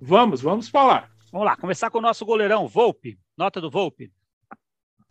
Vamos, 0.00 0.40
vamos 0.42 0.68
falar. 0.68 1.10
Vamos 1.32 1.46
lá, 1.46 1.56
começar 1.56 1.90
com 1.90 1.98
o 1.98 2.02
nosso 2.02 2.26
goleirão, 2.26 2.68
Volpe. 2.68 3.18
Nota 3.36 3.60
do 3.60 3.70
Volpe. 3.70 4.12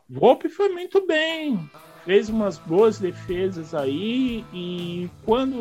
Volpe 0.08 0.50
foi 0.50 0.70
muito 0.70 1.06
bem. 1.08 1.70
Fez 2.06 2.30
umas 2.30 2.58
boas 2.58 3.00
defesas 3.00 3.74
aí 3.74 4.46
e 4.54 5.10
quando 5.26 5.56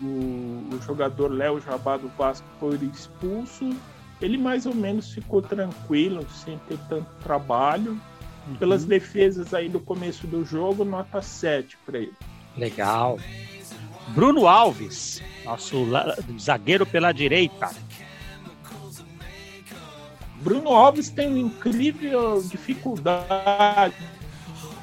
o, 0.00 0.68
o 0.72 0.82
jogador 0.82 1.32
Léo 1.32 1.60
Jabá 1.60 1.96
do 1.96 2.08
Vasco 2.08 2.46
foi 2.60 2.76
expulso, 2.76 3.70
ele 4.24 4.38
mais 4.38 4.66
ou 4.66 4.74
menos 4.74 5.12
ficou 5.12 5.42
tranquilo, 5.42 6.26
sem 6.30 6.58
ter 6.68 6.78
tanto 6.88 7.06
trabalho. 7.22 8.00
Uhum. 8.46 8.56
Pelas 8.56 8.84
defesas 8.84 9.54
aí 9.54 9.68
do 9.68 9.80
começo 9.80 10.26
do 10.26 10.44
jogo, 10.44 10.84
nota 10.84 11.22
7 11.22 11.78
para 11.86 11.98
ele. 11.98 12.12
Legal. 12.56 13.18
Bruno 14.08 14.46
Alves, 14.46 15.22
nosso 15.44 15.86
zagueiro 16.38 16.84
pela 16.84 17.10
direita. 17.10 17.70
Bruno 20.42 20.70
Alves 20.70 21.08
tem 21.08 21.28
uma 21.28 21.38
incrível 21.38 22.42
dificuldade 22.42 23.94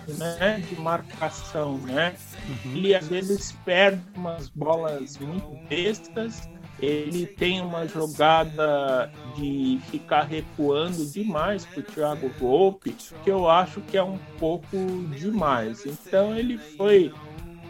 né, 0.08 0.63
de 0.67 0.75
marcação, 0.82 1.77
né? 1.80 2.15
Uhum. 2.47 2.71
Ele 2.75 2.95
às 2.95 3.08
vezes 3.08 3.51
perde 3.63 4.01
umas 4.15 4.49
bolas 4.49 5.17
muito 5.19 5.67
bestas. 5.67 6.49
Ele 6.82 7.28
tem 7.28 7.62
uma 7.62 7.88
jogada 7.88 9.12
de 9.36 9.80
ficar 9.91 10.24
recuando 10.24 11.06
demais 11.06 11.63
para 11.63 11.80
o 11.80 11.84
Thiago 11.84 12.30
Volpe, 12.39 12.96
que 13.24 13.30
eu 13.30 13.48
acho 13.48 13.82
que 13.82 13.98
é 13.98 14.04
um 14.04 14.17
pouco 14.39 14.78
demais. 15.15 15.86
Então 15.86 16.36
ele 16.36 16.58
foi 16.58 17.13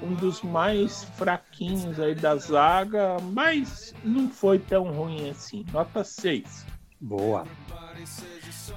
um 0.01 0.13
dos 0.13 0.41
mais 0.41 1.03
fraquinhos 1.15 1.99
aí 1.99 2.15
da 2.15 2.35
zaga, 2.37 3.17
mas 3.33 3.93
não 4.03 4.29
foi 4.29 4.57
tão 4.59 4.91
ruim 4.91 5.29
assim. 5.29 5.65
Nota 5.71 6.03
6. 6.03 6.65
Boa. 6.99 7.45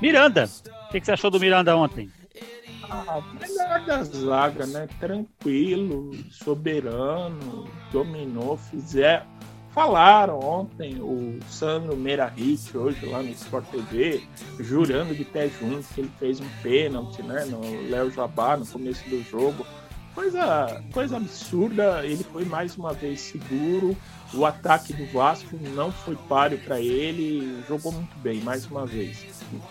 Miranda, 0.00 0.44
o 0.44 0.88
que, 0.90 1.00
que, 1.00 1.06
você 1.06 1.12
achou 1.12 1.30
do 1.30 1.40
Miranda 1.40 1.76
ontem? 1.76 2.10
Ah, 2.90 3.22
melhor 3.40 3.84
da 3.86 4.02
zaga, 4.02 4.66
né? 4.66 4.88
Tranquilo, 4.98 6.10
soberano, 6.30 7.68
dominou, 7.90 8.56
fizer. 8.56 9.26
Falaram 9.74 10.38
ontem 10.38 11.00
o 11.00 11.40
Sandro 11.50 11.96
Meirahit, 11.96 12.78
hoje 12.78 13.04
lá 13.06 13.20
no 13.20 13.30
Sport 13.30 13.66
TV, 13.70 14.22
jurando 14.60 15.12
de 15.12 15.24
pé 15.24 15.48
junto 15.48 15.82
que 15.92 16.02
ele 16.02 16.10
fez 16.16 16.38
um 16.38 16.48
pênalti, 16.62 17.20
né? 17.24 17.44
No 17.44 17.90
Léo 17.90 18.08
Jabá, 18.08 18.56
no 18.56 18.64
começo 18.64 19.02
do 19.10 19.20
jogo. 19.24 19.66
Coisa, 20.14 20.80
coisa 20.92 21.16
absurda, 21.16 22.06
ele 22.06 22.22
foi 22.22 22.44
mais 22.44 22.76
uma 22.76 22.92
vez 22.92 23.20
seguro. 23.20 23.96
O 24.32 24.46
ataque 24.46 24.92
do 24.92 25.12
Vasco 25.12 25.58
não 25.74 25.90
foi 25.90 26.14
páreo 26.28 26.58
para 26.58 26.80
ele, 26.80 27.60
jogou 27.66 27.90
muito 27.90 28.16
bem, 28.18 28.40
mais 28.42 28.66
uma 28.66 28.86
vez. 28.86 29.26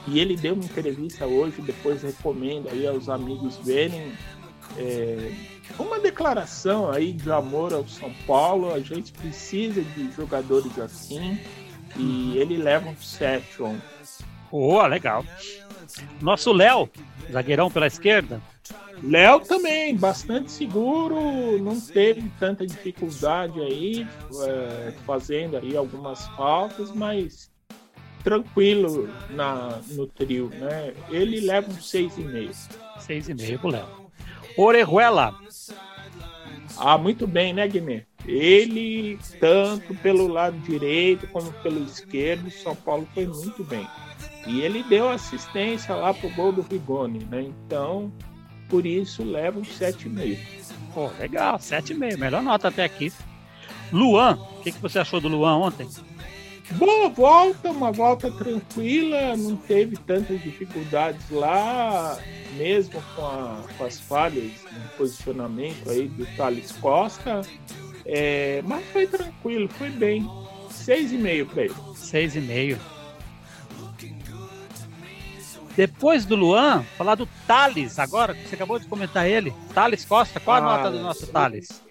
E 0.06 0.20
ele 0.20 0.36
deu 0.36 0.54
uma 0.54 0.66
entrevista 0.66 1.26
hoje, 1.26 1.62
depois 1.62 2.04
recomendo 2.04 2.68
aí 2.70 2.86
aos 2.86 3.08
amigos 3.08 3.56
verem. 3.64 4.12
É, 4.78 5.32
uma 5.80 6.00
declaração 6.00 6.92
aí 6.92 7.14
de 7.14 7.32
amor 7.32 7.74
ao 7.74 7.88
São 7.88 8.12
Paulo. 8.28 8.74
A 8.74 8.80
gente 8.80 9.12
precisa 9.12 9.82
de 9.82 10.12
jogadores 10.12 10.78
assim. 10.80 11.40
E 11.96 12.38
ele 12.38 12.58
leva 12.58 12.90
um 12.90 12.96
7 12.96 13.62
ontem. 13.62 13.82
Boa, 14.50 14.88
legal. 14.88 15.26
Nosso 16.22 16.52
Léo, 16.52 16.90
zagueirão 17.32 17.70
pela 17.70 17.88
esquerda, 17.88 18.42
Léo 19.02 19.42
também, 19.42 19.96
bastante 19.96 20.52
seguro, 20.52 21.60
não 21.60 21.80
teve 21.80 22.32
tanta 22.40 22.66
dificuldade 22.66 23.60
aí, 23.60 24.08
é, 24.48 24.94
fazendo 25.06 25.58
aí 25.58 25.76
algumas 25.76 26.26
faltas, 26.30 26.92
mas 26.92 27.52
tranquilo 28.24 29.10
na, 29.30 29.82
no 29.90 30.08
trio, 30.08 30.50
né? 30.50 30.94
Ele 31.10 31.42
leva 31.42 31.70
um 31.70 31.76
6,5. 31.76 32.70
6,5 33.00 33.60
pro 33.60 33.70
Léo. 33.70 33.88
Orejuela. 34.58 35.43
Ah, 36.78 36.98
muito 36.98 37.28
bem, 37.28 37.54
né, 37.54 37.68
Guimê? 37.68 38.04
Ele, 38.26 39.20
tanto 39.40 39.94
pelo 39.96 40.28
lado 40.28 40.58
direito 40.60 41.28
como 41.28 41.52
pelo 41.62 41.84
esquerdo, 41.84 42.50
São 42.50 42.76
Paulo 42.76 43.08
foi 43.14 43.28
muito 43.28 43.64
bem. 43.64 43.88
E 44.48 44.62
ele 44.62 44.84
deu 44.84 45.10
assistência 45.10 45.96
lá 45.96 46.14
pro 46.14 46.30
gol 46.30 46.52
do 46.52 46.62
Rigoni, 46.62 47.26
né? 47.26 47.42
Então, 47.42 48.12
por 48.70 48.86
isso 48.86 49.24
leva 49.24 49.60
um 49.60 49.64
7,5. 49.64 50.38
Pô, 50.94 51.10
legal, 51.20 51.58
7,5, 51.58 52.18
melhor 52.18 52.42
nota 52.42 52.68
até 52.68 52.84
aqui. 52.84 53.12
Luan, 53.92 54.40
o 54.58 54.62
que, 54.62 54.72
que 54.72 54.82
você 54.82 55.00
achou 55.00 55.22
do 55.22 55.28
Luan 55.28 55.58
ontem? 55.58 55.88
Boa 56.72 57.10
volta, 57.10 57.70
uma 57.72 57.92
volta 57.92 58.32
tranquila, 58.32 59.36
não 59.36 59.56
teve 59.56 59.98
tantas 59.98 60.42
dificuldades 60.42 61.30
lá, 61.30 62.18
mesmo 62.56 63.02
com, 63.16 63.26
a, 63.26 63.62
com 63.78 63.84
as 63.84 64.00
falhas 64.00 64.52
no 64.72 64.90
posicionamento 64.98 65.90
aí 65.90 66.08
do 66.08 66.26
Thales 66.38 66.72
Costa. 66.74 67.42
É, 68.06 68.62
mas 68.66 68.86
foi 68.88 69.06
tranquilo, 69.08 69.68
foi 69.68 69.90
bem. 69.90 70.24
6,5 70.70 71.46
para 71.48 71.64
ele. 71.64 71.74
6,5. 71.96 72.78
Depois 75.76 76.26
do 76.26 76.36
Luan, 76.36 76.84
falar 76.98 77.16
do 77.16 77.28
Thales 77.48 77.98
agora, 77.98 78.34
que 78.34 78.48
você 78.48 78.56
acabou 78.56 78.80
de 78.80 78.86
comentar 78.86 79.28
ele. 79.28 79.54
Thales 79.74 80.06
Costa, 80.06 80.40
qual 80.40 80.58
a 80.58 80.60
ah, 80.60 80.78
nota 80.78 80.92
do 80.92 81.00
nosso 81.00 81.28
Thales? 81.28 81.84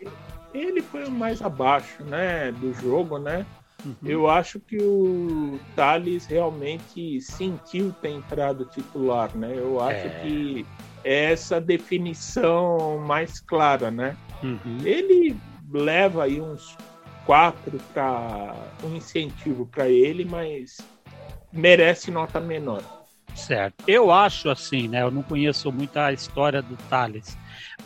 Ele 0.55 0.81
foi 0.81 1.05
o 1.05 1.11
mais 1.11 1.43
abaixo, 1.43 2.03
né, 2.05 2.53
do 2.53 2.73
jogo, 2.75 3.19
né? 3.19 3.45
Uhum. 3.85 3.97
Eu 4.05 4.31
acho 4.31 4.61
que 4.61 4.77
o 4.81 5.59
Thales 5.75 6.27
realmente 6.27 7.21
sentiu 7.21 7.93
ter 8.01 8.11
entrado 8.11 8.65
titular, 8.65 9.37
né? 9.37 9.55
Eu 9.57 9.81
acho 9.81 10.07
é. 10.07 10.21
que 10.21 10.67
é 11.05 11.33
essa 11.33 11.61
definição 11.61 12.99
mais 12.99 13.41
clara, 13.41 13.91
né? 13.91 14.17
Uhum. 14.43 14.79
Ele 14.85 15.37
leva 15.73 16.25
aí 16.25 16.41
uns 16.41 16.77
quatro 17.25 17.79
para 17.93 18.55
um 18.85 18.97
incentivo 18.97 19.67
para 19.67 19.89
ele, 19.89 20.25
mas 20.25 20.79
merece 21.53 22.11
nota 22.11 22.41
menor. 22.41 23.02
Certo. 23.35 23.85
Eu 23.87 24.11
acho 24.11 24.49
assim, 24.51 24.89
né? 24.89 25.03
Eu 25.03 25.11
não 25.11 25.23
conheço 25.23 25.71
muito 25.73 25.97
a 25.97 26.13
história 26.13 26.61
do 26.61 26.77
Thales, 26.89 27.37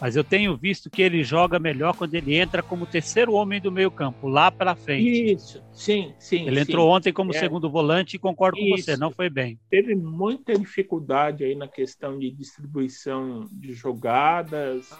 mas 0.01 0.17
eu 0.17 0.25
tenho 0.25 0.57
visto 0.57 0.91
que 0.91 1.01
ele 1.03 1.23
joga 1.25 1.59
melhor 1.59 1.95
quando 1.97 2.15
ele 2.15 2.37
entra 2.37 2.63
como 2.63 2.85
terceiro 2.87 3.33
homem 3.33 3.61
do 3.61 3.71
meio-campo, 3.73 4.29
lá 4.29 4.51
para 4.51 4.75
frente. 4.75 5.33
Isso, 5.33 5.63
sim, 5.73 6.13
sim. 6.19 6.47
Ele 6.47 6.57
sim. 6.57 6.63
entrou 6.71 6.91
ontem 6.91 7.13
como 7.13 7.35
É. 7.35 7.39
segundo 7.39 7.71
volante 7.71 8.17
e 8.17 8.19
concordo 8.19 8.59
com 8.59 8.65
Isso. 8.75 8.85
você, 8.85 8.97
não 8.97 9.11
foi 9.11 9.31
bem. 9.31 9.59
Teve 9.71 9.95
muita 9.95 10.55
dificuldade 10.55 11.45
aí 11.45 11.55
na 11.55 11.69
questão 11.69 12.19
de 12.19 12.31
distribuição 12.31 13.47
de 13.53 13.73
jogadas. 13.73 14.91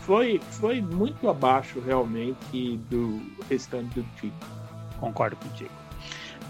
Foi, 0.00 0.40
foi 0.50 0.80
muito 0.80 1.28
abaixo 1.28 1.80
realmente 1.80 2.76
do 2.90 3.20
restante 3.48 4.00
do 4.00 4.06
time. 4.16 4.32
Concordo 4.98 5.36
contigo. 5.36 5.81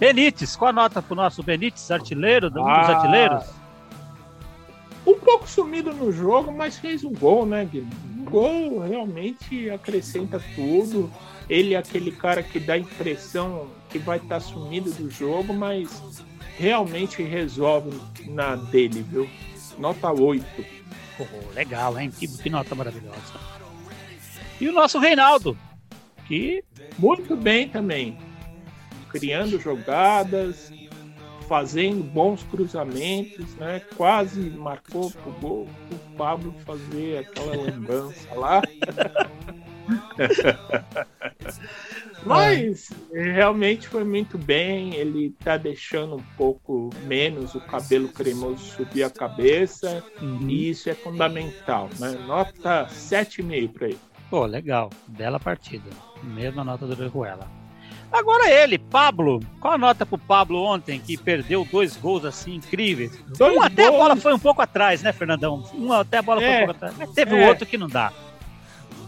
Benítez, 0.02 0.56
qual 0.56 0.70
a 0.70 0.72
nota 0.72 1.00
pro 1.00 1.14
nosso 1.14 1.44
Benítez, 1.44 1.88
artilheiro, 1.88 2.48
um 2.48 2.50
dos 2.50 2.66
Ah, 2.66 2.96
artilheiros? 2.96 3.44
Um 5.06 5.14
pouco 5.14 5.48
sumido 5.48 5.92
no 5.92 6.10
jogo, 6.10 6.50
mas 6.50 6.76
fez 6.76 7.04
um 7.04 7.12
gol, 7.12 7.46
né, 7.46 7.64
Guilherme? 7.64 7.94
Um 8.18 8.24
gol 8.24 8.80
realmente 8.80 9.70
acrescenta 9.70 10.42
tudo. 10.56 11.08
Ele 11.48 11.74
é 11.74 11.76
aquele 11.76 12.10
cara 12.10 12.42
que 12.42 12.58
dá 12.58 12.72
a 12.72 12.78
impressão 12.78 13.68
que 13.90 13.98
vai 14.00 14.18
estar 14.18 14.40
sumido 14.40 14.90
do 14.90 15.08
jogo, 15.08 15.54
mas 15.54 16.24
realmente 16.58 17.22
resolve 17.22 17.96
na 18.26 18.56
dele, 18.56 19.06
viu? 19.08 19.28
Nota 19.78 20.10
8. 20.10 20.44
Pô, 21.16 21.24
legal, 21.54 21.96
hein? 21.96 22.10
Que, 22.10 22.26
que 22.26 22.50
nota 22.50 22.74
maravilhosa. 22.74 23.34
E 24.60 24.68
o 24.68 24.72
nosso 24.72 24.98
Reinaldo, 24.98 25.56
que 26.26 26.64
Muito 26.98 27.36
bem 27.36 27.68
também. 27.68 28.31
Criando 29.12 29.60
jogadas, 29.60 30.72
fazendo 31.48 32.02
bons 32.02 32.42
cruzamentos, 32.44 33.54
né? 33.56 33.80
Quase 33.96 34.40
marcou 34.50 35.10
pro 35.10 35.32
gol 35.32 35.68
o 35.90 36.16
Pablo 36.16 36.54
fazer 36.64 37.18
aquela 37.18 37.54
lambança 37.56 38.34
lá. 38.34 38.62
Mas 42.24 42.90
realmente 43.12 43.88
foi 43.88 44.04
muito 44.04 44.38
bem. 44.38 44.94
Ele 44.94 45.34
tá 45.44 45.56
deixando 45.56 46.16
um 46.16 46.22
pouco 46.36 46.90
menos 47.04 47.54
o 47.54 47.60
cabelo 47.60 48.08
cremoso 48.08 48.64
subir 48.76 49.02
a 49.02 49.10
cabeça. 49.10 50.04
E 50.48 50.70
isso 50.70 50.88
é 50.88 50.94
fundamental, 50.94 51.90
né? 51.98 52.12
Nota 52.26 52.86
7,5 52.86 53.72
para 53.72 53.88
ele. 53.88 53.98
Pô, 54.30 54.46
legal. 54.46 54.88
Bela 55.08 55.38
partida. 55.38 55.90
Mesma 56.22 56.64
nota 56.64 56.86
do 56.86 56.92
Orejuela. 56.92 57.61
Agora 58.12 58.50
ele, 58.50 58.78
Pablo. 58.78 59.40
Qual 59.58 59.72
a 59.72 59.78
nota 59.78 60.04
pro 60.04 60.18
Pablo 60.18 60.62
ontem, 60.62 61.00
que 61.00 61.16
perdeu 61.16 61.66
dois 61.70 61.96
gols 61.96 62.24
assim 62.26 62.56
incríveis? 62.56 63.18
Dois 63.38 63.56
um 63.56 63.62
até 63.62 63.86
a 63.86 63.90
gols. 63.90 64.02
bola 64.02 64.16
foi 64.16 64.34
um 64.34 64.38
pouco 64.38 64.60
atrás, 64.60 65.02
né, 65.02 65.12
Fernandão? 65.12 65.64
Um 65.74 65.92
até 65.92 66.18
a 66.18 66.22
bola 66.22 66.40
foi 66.40 66.50
um 66.50 66.52
É. 66.52 66.58
pouco 66.58 66.70
atrás. 66.72 66.94
Mas 66.98 67.10
teve 67.12 67.34
o 67.34 67.38
É. 67.38 67.48
outro 67.48 67.64
que 67.66 67.78
não 67.78 67.88
dá. 67.88 68.12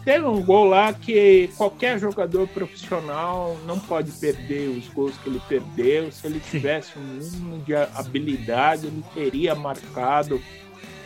Teve 0.04 0.24
um 0.26 0.42
gol 0.42 0.64
lá 0.66 0.92
que 0.92 1.48
qualquer 1.56 1.98
jogador 1.98 2.46
profissional 2.48 3.56
não 3.66 3.78
pode 3.78 4.10
perder 4.12 4.68
os 4.68 4.86
gols 4.88 5.16
que 5.18 5.28
ele 5.28 5.40
perdeu. 5.48 6.10
Se 6.12 6.26
ele 6.26 6.40
tivesse 6.40 6.98
um 6.98 7.02
mínimo 7.02 7.58
de 7.62 7.74
habilidade, 7.74 8.86
ele 8.86 9.02
teria 9.14 9.54
marcado 9.54 10.40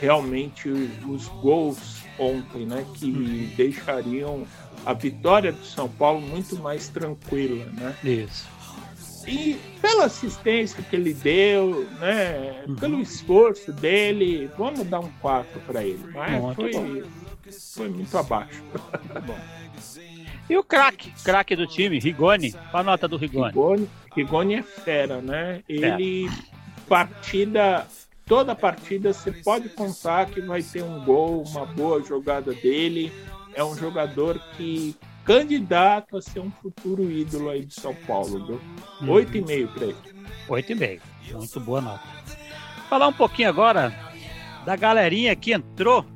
realmente 0.01 0.69
os 0.69 1.27
gols 1.29 1.99
ontem, 2.19 2.67
né? 2.67 2.85
Que 2.95 3.53
deixariam 3.57 4.45
a 4.89 4.95
vitória 4.95 5.53
do 5.53 5.63
São 5.67 5.87
Paulo 5.87 6.19
muito 6.19 6.57
mais 6.57 6.89
tranquila, 6.89 7.67
né? 7.67 7.95
Isso. 8.03 8.49
E 9.27 9.61
pela 9.83 10.07
assistência 10.07 10.83
que 10.83 10.97
ele 10.97 11.13
deu, 11.13 11.87
né? 12.01 12.65
Uhum. 12.67 12.75
Pelo 12.75 13.03
esforço 13.03 13.71
dele, 13.71 14.51
vamos 14.57 14.87
dar 14.87 15.01
um 15.01 15.11
4 15.21 15.61
para 15.67 15.85
ele. 15.85 16.03
Mas 16.15 16.55
foi, 16.55 16.73
bom. 16.73 17.03
foi 17.75 17.89
muito 17.91 18.17
abaixo. 18.17 18.63
E 20.51 20.57
o 20.57 20.65
craque, 20.65 21.13
craque 21.23 21.55
do 21.55 21.67
time, 21.67 21.99
Rigoni. 21.99 22.53
Qual 22.53 22.81
a 22.81 22.83
nota 22.83 23.07
do 23.07 23.19
Rigoni? 23.19 23.49
Rigoni, 23.49 23.89
Rigoni 24.17 24.55
é 24.55 24.63
fera, 24.63 25.21
né? 25.21 25.63
Ele, 25.69 26.27
partida, 26.89 27.87
toda 28.25 28.57
partida 28.57 29.13
você 29.13 29.31
pode 29.31 29.69
contar 29.69 30.25
que 30.25 30.41
vai 30.41 30.63
ter 30.63 30.83
um 30.83 31.05
gol, 31.05 31.43
uma 31.43 31.67
boa 31.67 32.03
jogada 32.03 32.55
dele. 32.55 33.13
É 33.59 33.65
um 33.65 33.77
jogador 33.77 34.39
que 34.57 34.95
candidato 35.25 36.17
a 36.17 36.23
ser 36.23 36.39
um 36.39 36.49
futuro 36.63 37.11
ídolo 37.11 37.51
aí 37.51 37.65
de 37.65 37.75
São 37.75 37.93
Paulo, 37.93 38.47
viu? 38.47 38.61
Uhum. 39.01 39.11
Oito 39.11 39.37
e 39.37 39.41
meio 39.41 39.67
para 39.67 39.87
ele. 39.87 39.97
8,5. 40.49 41.01
Muito 41.33 41.59
boa 41.59 41.81
nota. 41.81 42.05
Falar 42.89 43.09
um 43.09 43.13
pouquinho 43.13 43.49
agora 43.49 43.93
da 44.65 44.77
galerinha 44.77 45.35
que 45.35 45.53
entrou 45.53 46.07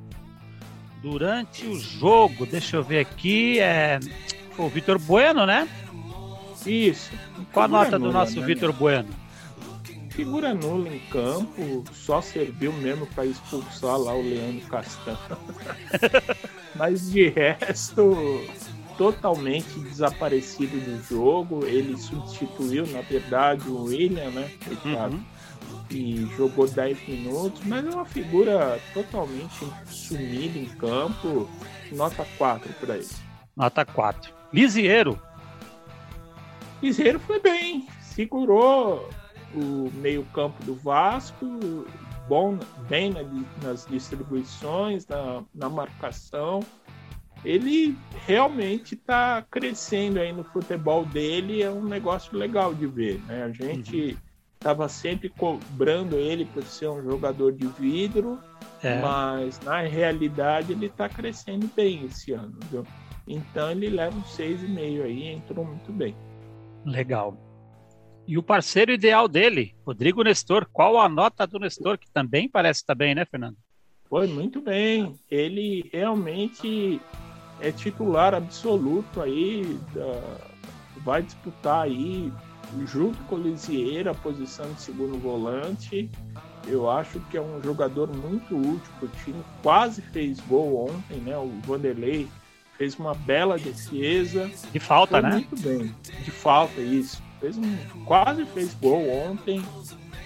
durante 1.02 1.66
o 1.66 1.74
jogo. 1.74 2.46
Deixa 2.46 2.76
eu 2.76 2.84
ver 2.84 3.00
aqui. 3.00 3.58
É... 3.58 3.98
Foi 4.52 4.66
o 4.66 4.68
Vitor 4.68 5.00
Bueno, 5.00 5.44
né? 5.44 5.66
Isso. 6.64 7.10
Qual 7.52 7.64
a 7.64 7.68
nota 7.68 7.98
do 7.98 8.12
nosso 8.12 8.38
né? 8.38 8.46
Vitor 8.46 8.72
Bueno? 8.72 9.08
Figura 10.12 10.52
nula 10.52 10.90
em 10.90 10.98
campo, 11.08 11.84
só 11.94 12.20
serviu 12.20 12.70
mesmo 12.74 13.06
para 13.06 13.24
expulsar 13.24 13.96
lá 13.96 14.14
o 14.14 14.20
Leandro 14.20 14.66
Castan. 14.68 15.16
Mas 16.76 17.10
de 17.10 17.30
resto, 17.30 18.14
totalmente 18.98 19.78
desaparecido 19.80 20.78
do 20.78 21.02
jogo. 21.02 21.64
Ele 21.64 21.96
substituiu, 21.96 22.86
na 22.88 23.00
verdade, 23.00 23.66
o 23.68 23.84
William, 23.84 24.30
né? 24.30 24.50
Coitado. 24.62 25.16
Uhum. 25.16 25.24
E 25.90 26.26
jogou 26.36 26.68
10 26.68 27.08
minutos, 27.08 27.62
mas 27.64 27.84
é 27.84 27.90
uma 27.90 28.04
figura 28.06 28.80
totalmente 28.94 29.66
sumida 29.86 30.58
em 30.58 30.66
campo. 30.66 31.48
Nota 31.90 32.26
4 32.36 32.72
para 32.74 32.96
ele. 32.96 33.08
Nota 33.56 33.84
4. 33.84 34.32
Lisieiro. 34.52 35.20
Liseiro 36.82 37.18
foi 37.20 37.40
bem, 37.40 37.86
segurou 38.00 39.08
o 39.54 39.90
meio-campo 39.94 40.62
do 40.64 40.74
Vasco, 40.74 41.46
bom, 42.28 42.58
bem 42.88 43.10
na- 43.10 43.22
nas 43.62 43.86
distribuições, 43.86 45.06
na, 45.06 45.42
na 45.54 45.68
marcação. 45.68 46.60
Ele 47.44 47.96
realmente 48.26 48.94
está 48.94 49.44
crescendo 49.50 50.20
aí 50.20 50.32
no 50.32 50.44
futebol 50.44 51.04
dele, 51.04 51.62
é 51.62 51.70
um 51.70 51.82
negócio 51.84 52.36
legal 52.36 52.72
de 52.72 52.86
ver. 52.86 53.20
Né? 53.26 53.42
A 53.42 53.50
gente 53.50 54.16
estava 54.54 54.88
sempre 54.88 55.28
cobrando 55.28 56.16
ele 56.16 56.44
por 56.44 56.62
ser 56.62 56.88
um 56.88 57.02
jogador 57.02 57.52
de 57.52 57.66
vidro, 57.66 58.38
É, 58.82 59.00
mas 59.00 59.58
na 59.60 59.80
realidade 59.80 60.70
ele 60.72 60.86
está 60.86 61.08
crescendo 61.08 61.68
bem 61.74 62.04
esse 62.04 62.32
ano. 62.32 62.54
Viu? 62.70 62.84
Então 63.26 63.70
ele 63.72 63.88
leva 63.88 64.16
um 64.16 64.22
6,5 64.22 65.02
aí, 65.02 65.28
entrou 65.28 65.64
muito 65.64 65.92
bem. 65.92 66.14
legal. 66.84 67.36
E 68.26 68.38
o 68.38 68.42
parceiro 68.42 68.92
ideal 68.92 69.26
dele, 69.28 69.74
Rodrigo 69.84 70.22
Nestor. 70.22 70.66
Qual 70.72 70.98
a 71.00 71.08
nota 71.08 71.46
do 71.46 71.58
Nestor, 71.58 71.98
que 71.98 72.10
também 72.10 72.48
parece 72.48 72.80
estar 72.80 72.94
bem, 72.94 73.14
né, 73.14 73.24
Fernando? 73.24 73.56
Foi 74.08 74.26
muito 74.26 74.60
bem. 74.60 75.18
Ele 75.30 75.88
realmente 75.92 77.00
é 77.60 77.72
titular 77.72 78.34
absoluto 78.34 79.20
aí. 79.20 79.78
da- 79.94 80.52
vai 81.04 81.20
disputar 81.22 81.82
aí 81.84 82.32
junto 82.86 83.18
com 83.24 83.34
o 83.34 83.42
Lisieira 83.42 84.12
a 84.12 84.14
posição 84.14 84.72
de 84.72 84.80
segundo 84.80 85.18
volante. 85.18 86.08
Eu 86.68 86.88
acho 86.88 87.18
que 87.28 87.36
é 87.36 87.40
um 87.42 87.60
jogador 87.60 88.08
muito 88.16 88.56
útil 88.56 88.92
para 89.00 89.06
o 89.06 89.10
time. 89.24 89.42
Quase 89.64 90.00
fez 90.00 90.38
gol 90.40 90.88
ontem, 90.88 91.16
né? 91.18 91.36
O 91.36 91.48
Vanderlei 91.66 92.28
fez 92.78 92.94
uma 92.96 93.14
bela 93.14 93.58
defesa. 93.58 94.48
De 94.72 94.78
falta, 94.78 95.20
Foi 95.20 95.28
né? 95.28 95.34
muito 95.36 95.60
bem. 95.60 95.92
De 96.22 96.30
falta, 96.30 96.80
isso. 96.80 97.20
Fez 97.42 97.58
um, 97.58 97.76
quase 98.04 98.46
fez 98.46 98.72
gol 98.74 99.10
ontem. 99.10 99.60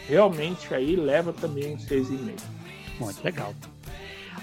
Realmente 0.07 0.73
aí 0.75 0.95
leva 0.95 1.33
também 1.33 1.75
um 1.75 1.79
6,5. 1.79 2.39
Muito 3.01 3.25
legal. 3.25 3.55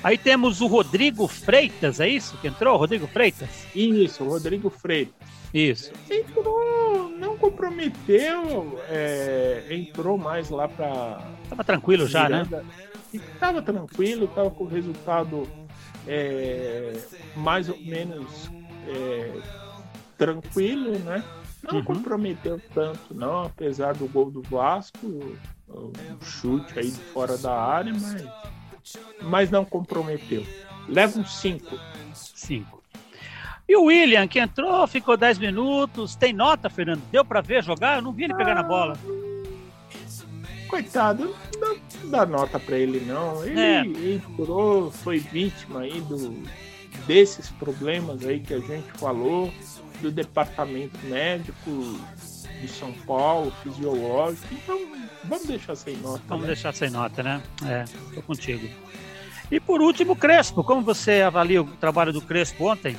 Aí 0.03 0.17
temos 0.17 0.59
o 0.59 0.65
Rodrigo 0.65 1.27
Freitas, 1.27 1.99
é 1.99 2.09
isso 2.09 2.35
que 2.37 2.47
entrou? 2.47 2.75
Rodrigo 2.77 3.07
Freitas? 3.07 3.67
Isso, 3.75 4.23
Rodrigo 4.25 4.69
Freitas. 4.71 5.13
Isso. 5.53 5.93
Entrou, 6.09 7.09
não 7.09 7.37
comprometeu, 7.37 8.81
é, 8.89 9.67
entrou 9.69 10.17
mais 10.17 10.49
lá 10.49 10.67
para. 10.67 11.21
Tava 11.47 11.63
tranquilo 11.63 12.07
já, 12.07 12.27
né? 12.27 12.47
Estava 13.13 13.61
tranquilo, 13.61 14.25
estava 14.25 14.49
com 14.49 14.63
o 14.63 14.67
resultado 14.67 15.47
é, 16.07 16.93
mais 17.35 17.69
ou 17.69 17.77
menos 17.77 18.49
é, 18.87 19.31
tranquilo, 20.17 20.97
né? 20.99 21.23
Não 21.63 21.79
Uhum. 21.79 21.83
comprometeu 21.85 22.61
tanto, 22.73 23.13
não, 23.13 23.43
apesar 23.43 23.93
do 23.93 24.07
gol 24.07 24.29
do 24.29 24.41
Vasco, 24.41 24.97
o 25.69 25.91
chute 26.21 26.77
aí 26.77 26.91
de 26.91 26.99
fora 26.99 27.37
da 27.37 27.53
área, 27.57 27.93
mas, 27.93 28.27
mas 29.21 29.49
não 29.49 29.63
comprometeu. 29.63 30.45
Leva 30.89 31.17
um 31.19 31.25
5. 31.25 31.79
Cinco. 32.13 32.83
E 33.67 33.77
o 33.77 33.83
William, 33.85 34.27
que 34.27 34.39
entrou, 34.39 34.85
ficou 34.87 35.15
10 35.15 35.39
minutos. 35.39 36.15
Tem 36.15 36.33
nota, 36.33 36.69
Fernando? 36.69 37.01
Deu 37.09 37.23
pra 37.23 37.39
ver 37.39 37.63
jogar? 37.63 37.95
Eu 37.97 38.01
não 38.01 38.11
vi 38.11 38.25
ele 38.25 38.35
pegar 38.35 38.55
na 38.55 38.63
bola. 38.63 38.97
Coitado, 40.67 41.33
não, 41.59 41.77
dar 42.09 42.27
nota 42.27 42.59
para 42.59 42.77
ele, 42.77 42.99
não. 43.05 43.43
Ele 43.45 43.59
é. 43.59 44.15
entrou, 44.15 44.91
foi 44.91 45.19
vítima 45.19 45.81
aí 45.81 46.01
do, 46.01 46.43
desses 47.05 47.49
problemas 47.51 48.25
aí 48.25 48.39
que 48.39 48.53
a 48.53 48.59
gente 48.59 48.91
falou, 48.93 49.53
do 50.03 50.11
departamento 50.11 50.99
médico 51.05 51.97
de 52.61 52.67
São 52.67 52.91
Paulo, 52.91 53.51
fisiológico. 53.63 54.53
Então, 54.53 54.79
vamos 55.23 55.47
deixar 55.47 55.75
sem 55.75 55.95
nota. 55.97 56.21
Vamos 56.27 56.43
né? 56.43 56.47
deixar 56.47 56.73
sem 56.73 56.89
nota, 56.89 57.23
né? 57.23 57.41
É, 57.65 57.85
tô 58.13 58.21
contigo. 58.21 58.69
E 59.49 59.59
por 59.59 59.81
último, 59.81 60.15
Crespo. 60.15 60.63
Como 60.63 60.81
você 60.81 61.21
avalia 61.21 61.61
o 61.61 61.65
trabalho 61.65 62.11
do 62.11 62.21
Crespo 62.21 62.65
ontem? 62.69 62.97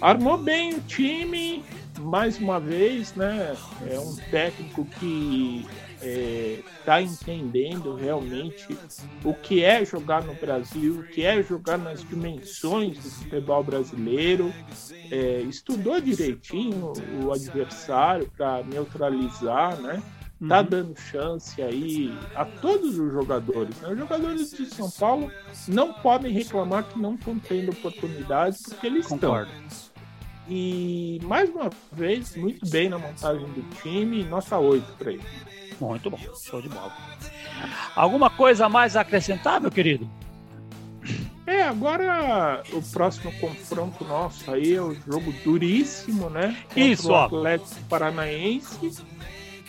Armou 0.00 0.36
bem 0.36 0.74
o 0.74 0.80
time, 0.82 1.64
mais 1.98 2.38
uma 2.38 2.60
vez, 2.60 3.14
né? 3.14 3.56
É 3.90 3.98
um 3.98 4.16
técnico 4.30 4.84
que 4.84 5.66
está 6.02 6.06
é, 6.06 6.62
tá 6.84 7.02
entendendo 7.02 7.94
realmente 7.94 8.76
o 9.24 9.34
que 9.34 9.62
é 9.62 9.84
jogar 9.84 10.24
no 10.24 10.34
Brasil, 10.34 11.00
o 11.00 11.02
que 11.04 11.24
é 11.24 11.42
jogar 11.42 11.78
nas 11.78 12.02
dimensões 12.02 12.98
do 12.98 13.10
futebol 13.10 13.62
brasileiro, 13.62 14.52
é, 15.10 15.40
estudou 15.42 16.00
direitinho 16.00 16.92
o 17.22 17.32
adversário 17.32 18.30
para 18.36 18.62
neutralizar, 18.64 19.80
né? 19.80 20.02
Tá 20.48 20.60
uhum. 20.60 20.66
dando 20.70 20.98
chance 20.98 21.60
aí 21.60 22.10
a 22.34 22.46
todos 22.46 22.98
os 22.98 23.12
jogadores. 23.12 23.78
Né? 23.82 23.90
Os 23.90 23.98
jogadores 23.98 24.50
de 24.50 24.64
São 24.64 24.90
Paulo 24.90 25.30
não 25.68 25.92
podem 25.92 26.32
reclamar 26.32 26.84
que 26.84 26.98
não 26.98 27.14
estão 27.14 27.38
tendo 27.38 27.72
oportunidade, 27.72 28.56
porque 28.66 28.86
eles 28.86 29.06
Concordo. 29.06 29.52
estão. 29.68 29.89
E 30.50 31.20
mais 31.22 31.48
uma 31.48 31.70
vez, 31.92 32.34
muito 32.34 32.68
bem 32.68 32.88
na 32.88 32.98
montagem 32.98 33.46
do 33.46 33.62
time, 33.80 34.24
nota 34.24 34.58
8 34.58 34.84
para 34.98 35.12
ele. 35.12 35.22
Muito 35.80 36.10
bom, 36.10 36.18
show 36.42 36.60
de 36.60 36.68
bola. 36.68 36.92
Alguma 37.94 38.28
coisa 38.28 38.68
mais 38.68 38.96
a 38.96 39.02
acrescentar, 39.02 39.60
meu 39.60 39.70
querido? 39.70 40.10
É, 41.46 41.62
agora 41.62 42.62
o 42.72 42.82
próximo 42.82 43.32
confronto 43.38 44.04
nosso 44.04 44.50
aí 44.50 44.74
é 44.74 44.82
o 44.82 44.92
jogo 44.94 45.32
duríssimo, 45.44 46.28
né? 46.28 46.56
Contra 46.68 46.80
Isso, 46.80 47.10
o 47.10 47.14
Atlético 47.14 47.80
Paranaense. 47.88 48.92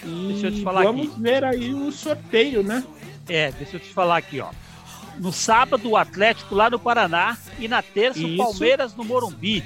E 0.03 0.27
deixa 0.33 0.47
eu 0.47 0.51
te 0.51 0.63
falar 0.63 0.83
vamos 0.83 1.11
aqui. 1.11 1.21
ver 1.21 1.43
aí 1.43 1.73
o 1.73 1.91
sorteio, 1.91 2.63
né? 2.63 2.83
É, 3.29 3.51
deixa 3.51 3.75
eu 3.75 3.79
te 3.79 3.93
falar 3.93 4.17
aqui, 4.17 4.39
ó. 4.39 4.49
No 5.19 5.31
sábado, 5.31 5.89
o 5.89 5.95
Atlético 5.95 6.55
lá 6.55 6.69
no 6.71 6.79
Paraná 6.79 7.37
e 7.59 7.67
na 7.67 7.83
terça, 7.83 8.19
Isso. 8.19 8.33
o 8.33 8.37
Palmeiras 8.37 8.95
no 8.95 9.03
Morumbi. 9.03 9.63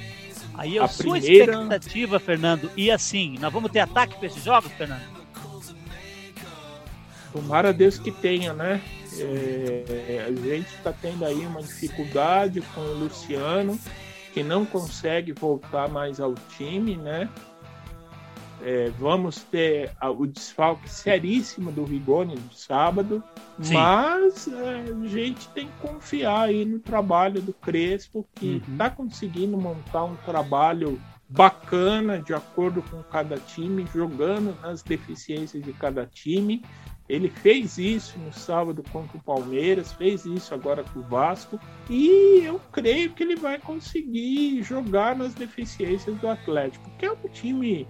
Aí 0.57 0.79
a, 0.79 0.85
a 0.85 0.87
sua 0.87 1.19
primeira... 1.19 1.53
expectativa, 1.53 2.19
Fernando, 2.19 2.71
e 2.75 2.89
assim, 2.89 3.37
nós 3.39 3.51
vamos 3.51 3.71
ter 3.71 3.79
ataque 3.79 4.15
para 4.17 4.27
esses 4.27 4.43
jogos, 4.43 4.71
Fernando? 4.71 5.15
Tomara 7.31 7.73
Deus 7.73 7.99
que 7.99 8.11
tenha, 8.11 8.53
né? 8.53 8.81
É, 9.17 10.25
a 10.27 10.31
gente 10.31 10.73
está 10.73 10.93
tendo 10.93 11.25
aí 11.25 11.45
uma 11.45 11.61
dificuldade 11.61 12.61
com 12.73 12.81
o 12.81 12.93
Luciano, 12.99 13.77
que 14.33 14.41
não 14.43 14.65
consegue 14.65 15.33
voltar 15.33 15.89
mais 15.89 16.19
ao 16.19 16.33
time, 16.57 16.95
né? 16.95 17.29
É, 18.61 18.89
vamos 18.97 19.43
ter 19.43 19.91
o 20.17 20.25
desfalque 20.25 20.89
seríssimo 20.89 21.71
do 21.71 21.83
Rigoni 21.83 22.35
no 22.35 22.53
sábado, 22.53 23.23
Sim. 23.61 23.73
mas 23.73 24.47
é, 24.47 24.85
a 24.91 25.07
gente 25.07 25.47
tem 25.49 25.67
que 25.67 25.87
confiar 25.87 26.43
aí 26.43 26.63
no 26.63 26.79
trabalho 26.79 27.41
do 27.41 27.53
Crespo, 27.53 28.27
que 28.33 28.63
está 28.71 28.85
uhum. 28.85 28.95
conseguindo 28.95 29.57
montar 29.57 30.05
um 30.05 30.15
trabalho 30.17 30.99
bacana 31.27 32.21
de 32.21 32.33
acordo 32.33 32.81
com 32.83 33.01
cada 33.03 33.37
time, 33.37 33.85
jogando 33.93 34.55
nas 34.61 34.81
deficiências 34.81 35.63
de 35.63 35.73
cada 35.73 36.05
time. 36.05 36.63
Ele 37.07 37.29
fez 37.29 37.77
isso 37.77 38.17
no 38.17 38.33
sábado 38.33 38.83
contra 38.91 39.17
o 39.17 39.21
Palmeiras, 39.21 39.93
fez 39.93 40.25
isso 40.25 40.53
agora 40.55 40.83
com 40.83 40.99
o 40.99 41.03
Vasco, 41.03 41.59
e 41.87 42.41
eu 42.43 42.59
creio 42.71 43.11
que 43.11 43.21
ele 43.21 43.35
vai 43.35 43.59
conseguir 43.59 44.63
jogar 44.63 45.15
nas 45.15 45.35
deficiências 45.35 46.17
do 46.17 46.27
Atlético, 46.27 46.89
que 46.97 47.05
é 47.05 47.11
um 47.11 47.29
time 47.31 47.87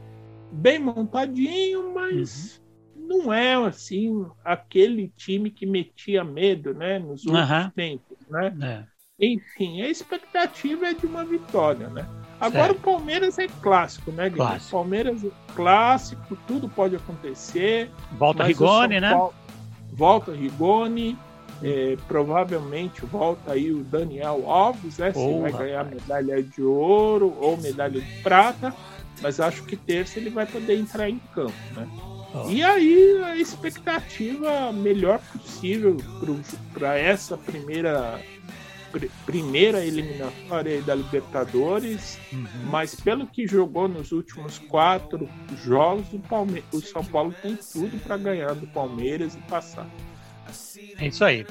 bem 0.51 0.79
montadinho, 0.79 1.93
mas 1.93 2.61
uhum. 2.95 3.07
não 3.07 3.33
é 3.33 3.55
assim 3.55 4.25
aquele 4.43 5.11
time 5.15 5.49
que 5.49 5.65
metia 5.65 6.23
medo, 6.23 6.73
né, 6.73 6.99
nos 6.99 7.25
últimos 7.25 7.49
uhum. 7.49 7.69
tempos, 7.71 8.17
né? 8.29 8.55
É. 8.61 8.95
Enfim, 9.17 9.81
a 9.81 9.89
expectativa 9.89 10.87
é 10.87 10.93
de 10.93 11.05
uma 11.05 11.23
vitória, 11.23 11.87
né? 11.87 12.05
Agora 12.39 12.73
certo. 12.73 12.79
o 12.79 12.81
Palmeiras 12.81 13.39
é 13.39 13.47
clássico, 13.47 14.11
né, 14.11 14.29
Guilherme? 14.29 14.51
Clássico. 14.51 14.71
Palmeiras 14.71 15.23
é 15.23 15.31
clássico, 15.55 16.37
tudo 16.45 16.67
pode 16.67 16.97
acontecer. 16.97 17.89
Volta 18.17 18.43
Rigoni, 18.43 18.99
né? 18.99 19.11
Paulo, 19.11 19.33
volta 19.93 20.33
Rigoni, 20.33 21.17
é, 21.63 21.97
provavelmente 22.07 23.05
volta 23.05 23.53
aí 23.53 23.71
o 23.71 23.83
Daniel 23.83 24.49
Alves, 24.49 24.97
né? 24.97 25.13
Se 25.13 25.19
vai 25.19 25.51
rapaz. 25.51 25.55
ganhar 25.55 25.85
medalha 25.85 26.43
de 26.43 26.61
ouro 26.61 27.33
ou 27.39 27.57
medalha 27.57 28.01
de 28.01 28.21
prata, 28.21 28.75
mas 29.21 29.39
acho 29.39 29.63
que 29.63 29.75
terça 29.75 30.19
ele 30.19 30.29
vai 30.29 30.45
poder 30.45 30.77
entrar 30.77 31.09
em 31.09 31.19
campo, 31.33 31.53
né? 31.75 31.87
Oh. 32.33 32.49
E 32.49 32.61
aí 32.61 33.21
a 33.23 33.37
expectativa 33.37 34.71
melhor 34.73 35.19
possível 35.31 35.95
para 36.73 36.97
essa 36.97 37.37
primeira 37.37 38.19
pr 38.91 39.07
primeira 39.25 39.85
eliminatória 39.85 40.81
da 40.81 40.95
Libertadores, 40.95 42.17
uhum. 42.31 42.45
mas 42.65 42.95
pelo 42.95 43.25
que 43.27 43.47
jogou 43.47 43.87
nos 43.87 44.11
últimos 44.11 44.59
quatro 44.59 45.29
jogos, 45.63 46.11
o, 46.13 46.19
Palme 46.19 46.63
o 46.73 46.81
São 46.81 47.03
Paulo 47.03 47.33
tem 47.41 47.55
tudo 47.55 47.97
para 48.03 48.17
ganhar 48.17 48.53
do 48.53 48.67
Palmeiras 48.67 49.35
e 49.35 49.39
passar. 49.49 49.87
É 50.97 51.07
isso 51.07 51.23
aí. 51.23 51.45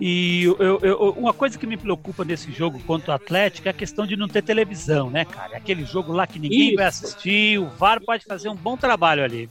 E 0.00 0.44
eu, 0.44 0.78
eu, 0.82 1.10
uma 1.12 1.32
coisa 1.32 1.58
que 1.58 1.66
me 1.66 1.76
preocupa 1.76 2.24
nesse 2.24 2.52
jogo 2.52 2.78
contra 2.80 3.12
o 3.12 3.14
Atlético 3.14 3.68
é 3.68 3.70
a 3.70 3.74
questão 3.74 4.06
de 4.06 4.16
não 4.16 4.28
ter 4.28 4.42
televisão, 4.42 5.10
né, 5.10 5.24
cara? 5.24 5.54
É 5.54 5.56
aquele 5.56 5.84
jogo 5.84 6.12
lá 6.12 6.26
que 6.26 6.38
ninguém 6.38 6.68
Isso. 6.68 6.76
vai 6.76 6.86
assistir, 6.86 7.58
o 7.58 7.68
VAR 7.68 8.00
pode 8.04 8.24
fazer 8.24 8.48
um 8.48 8.56
bom 8.56 8.76
trabalho 8.76 9.24
ali. 9.24 9.48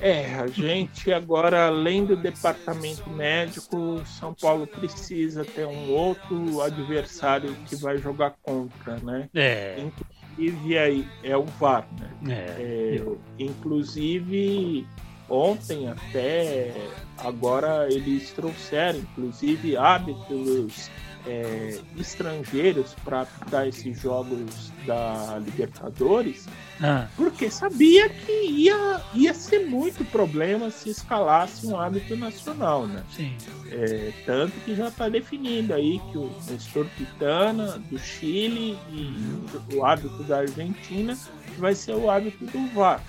É, 0.00 0.34
a 0.34 0.48
gente 0.48 1.12
agora, 1.12 1.68
além 1.68 2.04
do 2.04 2.16
departamento 2.16 3.08
médico, 3.08 4.02
São 4.04 4.34
Paulo 4.34 4.66
precisa 4.66 5.44
ter 5.44 5.66
um 5.66 5.90
outro 5.90 6.60
adversário 6.60 7.54
que 7.66 7.76
vai 7.76 7.96
jogar 7.98 8.34
contra, 8.42 8.96
né? 8.98 9.28
É. 9.32 9.76
Inclusive 9.78 10.78
aí 10.78 11.08
é 11.22 11.36
o 11.36 11.44
VAR, 11.44 11.86
né? 11.98 12.10
É. 12.28 12.96
é 12.98 13.04
inclusive 13.38 14.84
ontem 15.28 15.88
até 15.88 16.72
agora 17.18 17.86
eles 17.90 18.30
trouxeram, 18.32 18.98
inclusive 18.98 19.76
hábitos 19.76 20.90
é, 21.26 21.78
estrangeiros 21.96 22.94
para 23.04 23.22
apitar 23.22 23.66
esses 23.66 24.00
jogos 24.00 24.70
da 24.86 25.40
Libertadores, 25.42 26.46
ah. 26.82 27.08
porque 27.16 27.50
sabia 27.50 28.08
que 28.08 28.46
ia, 28.46 29.00
ia 29.14 29.32
ser 29.32 29.66
muito 29.66 30.04
problema 30.04 30.70
se 30.70 30.90
escalasse 30.90 31.66
um 31.66 31.78
hábito 31.78 32.14
nacional, 32.16 32.86
né? 32.86 33.02
Sim. 33.14 33.34
É, 33.70 34.12
tanto 34.26 34.52
que 34.64 34.74
já 34.74 34.88
está 34.88 35.08
definido 35.08 35.72
aí 35.72 35.98
que 36.12 36.18
o 36.18 36.30
Nestor 36.50 36.86
Pitana 36.96 37.78
do 37.90 37.98
Chile 37.98 38.78
e 38.90 39.74
o 39.74 39.84
hábito 39.84 40.22
da 40.24 40.40
Argentina 40.40 41.16
vai 41.58 41.74
ser 41.74 41.94
o 41.94 42.10
hábito 42.10 42.44
do 42.44 42.74
VAR. 42.74 43.02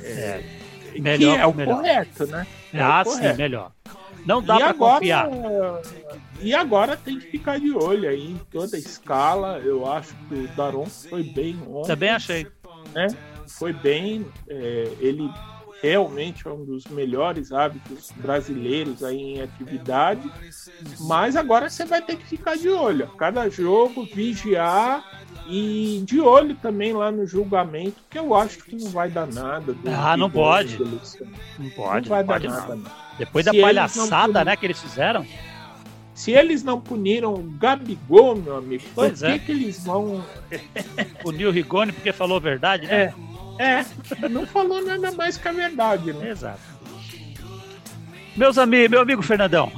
É, 0.00 0.10
é. 0.10 0.71
Melhor, 1.00 1.36
que 1.36 1.40
é 1.40 1.46
o 1.46 1.54
melhor. 1.54 1.76
correto, 1.76 2.26
né? 2.26 2.46
É 2.72 2.80
ah, 2.80 3.04
sim, 3.04 3.32
melhor. 3.36 3.72
Não 4.24 4.42
dá 4.42 4.56
para 4.56 4.74
confiar. 4.74 5.28
E 6.40 6.54
agora 6.54 6.96
tem 6.96 7.18
que 7.18 7.26
ficar 7.28 7.58
de 7.58 7.72
olho 7.72 8.08
aí 8.08 8.32
em 8.32 8.40
toda 8.50 8.76
a 8.76 8.78
escala. 8.78 9.58
Eu 9.58 9.90
acho 9.90 10.14
que 10.28 10.34
o 10.34 10.48
Daron 10.48 10.86
foi 10.86 11.22
bem 11.22 11.58
ontem. 11.68 11.88
Também 11.88 12.10
achei. 12.10 12.46
Né? 12.94 13.08
Foi 13.46 13.72
bem. 13.72 14.26
É, 14.48 14.92
ele 15.00 15.30
realmente 15.82 16.46
é 16.46 16.50
um 16.50 16.64
dos 16.64 16.86
melhores 16.86 17.52
hábitos 17.52 18.12
brasileiros 18.16 19.02
aí 19.02 19.18
em 19.18 19.42
atividade. 19.42 20.30
Mas 21.00 21.34
agora 21.36 21.68
você 21.68 21.84
vai 21.84 22.00
ter 22.00 22.16
que 22.16 22.24
ficar 22.24 22.56
de 22.56 22.68
olho. 22.68 23.08
Cada 23.16 23.48
jogo, 23.48 24.04
vigiar 24.04 25.22
e 25.48 26.02
de 26.06 26.20
olho 26.20 26.54
também 26.56 26.92
lá 26.92 27.10
no 27.10 27.26
julgamento, 27.26 27.96
que 28.08 28.18
eu 28.18 28.34
acho 28.34 28.58
que 28.58 28.76
não 28.76 28.90
vai 28.90 29.10
dar 29.10 29.26
nada. 29.26 29.74
Ah, 29.86 30.16
não 30.16 30.30
pode. 30.30 30.78
Não 30.78 31.70
pode. 31.70 32.08
Não 32.08 32.16
vai 32.16 32.22
não 32.22 32.26
dar 32.28 32.34
pode 32.34 32.48
nada. 32.48 32.76
Não. 32.76 32.84
Depois 33.18 33.44
da 33.44 33.52
palhaçada, 33.52 34.44
né, 34.44 34.56
que 34.56 34.66
eles 34.66 34.80
fizeram. 34.80 35.26
Se 36.14 36.30
eles 36.30 36.62
não 36.62 36.80
puniram 36.80 37.34
o 37.34 37.42
Gabigol, 37.58 38.36
meu 38.36 38.56
amigo, 38.56 38.84
pois 38.94 39.20
por 39.20 39.30
é. 39.30 39.38
que, 39.38 39.46
que 39.46 39.52
eles 39.52 39.82
vão. 39.82 40.22
Punir 41.22 41.46
o 41.46 41.50
Rigoni 41.50 41.90
porque 41.90 42.12
falou 42.12 42.36
a 42.36 42.40
verdade, 42.40 42.86
né? 42.86 43.14
É, 43.58 43.84
é, 44.22 44.28
não 44.28 44.46
falou 44.46 44.84
nada 44.84 45.10
mais 45.12 45.36
que 45.36 45.48
a 45.48 45.52
verdade, 45.52 46.12
né? 46.12 46.30
Exato. 46.30 46.60
Meus 48.36 48.56
amigos, 48.56 48.90
meu 48.90 49.00
amigo 49.00 49.22
Fernandão, 49.22 49.70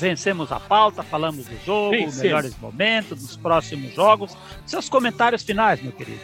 vencemos 0.00 0.50
a 0.52 0.60
pauta, 0.60 1.02
falamos 1.02 1.46
do 1.46 1.64
jogo, 1.64 1.90
Vencemos. 1.90 2.22
melhores 2.22 2.58
momentos, 2.58 3.20
dos 3.20 3.36
próximos 3.36 3.94
jogos. 3.94 4.36
Seus 4.66 4.88
comentários 4.88 5.42
finais, 5.42 5.82
meu 5.82 5.92
querido. 5.92 6.20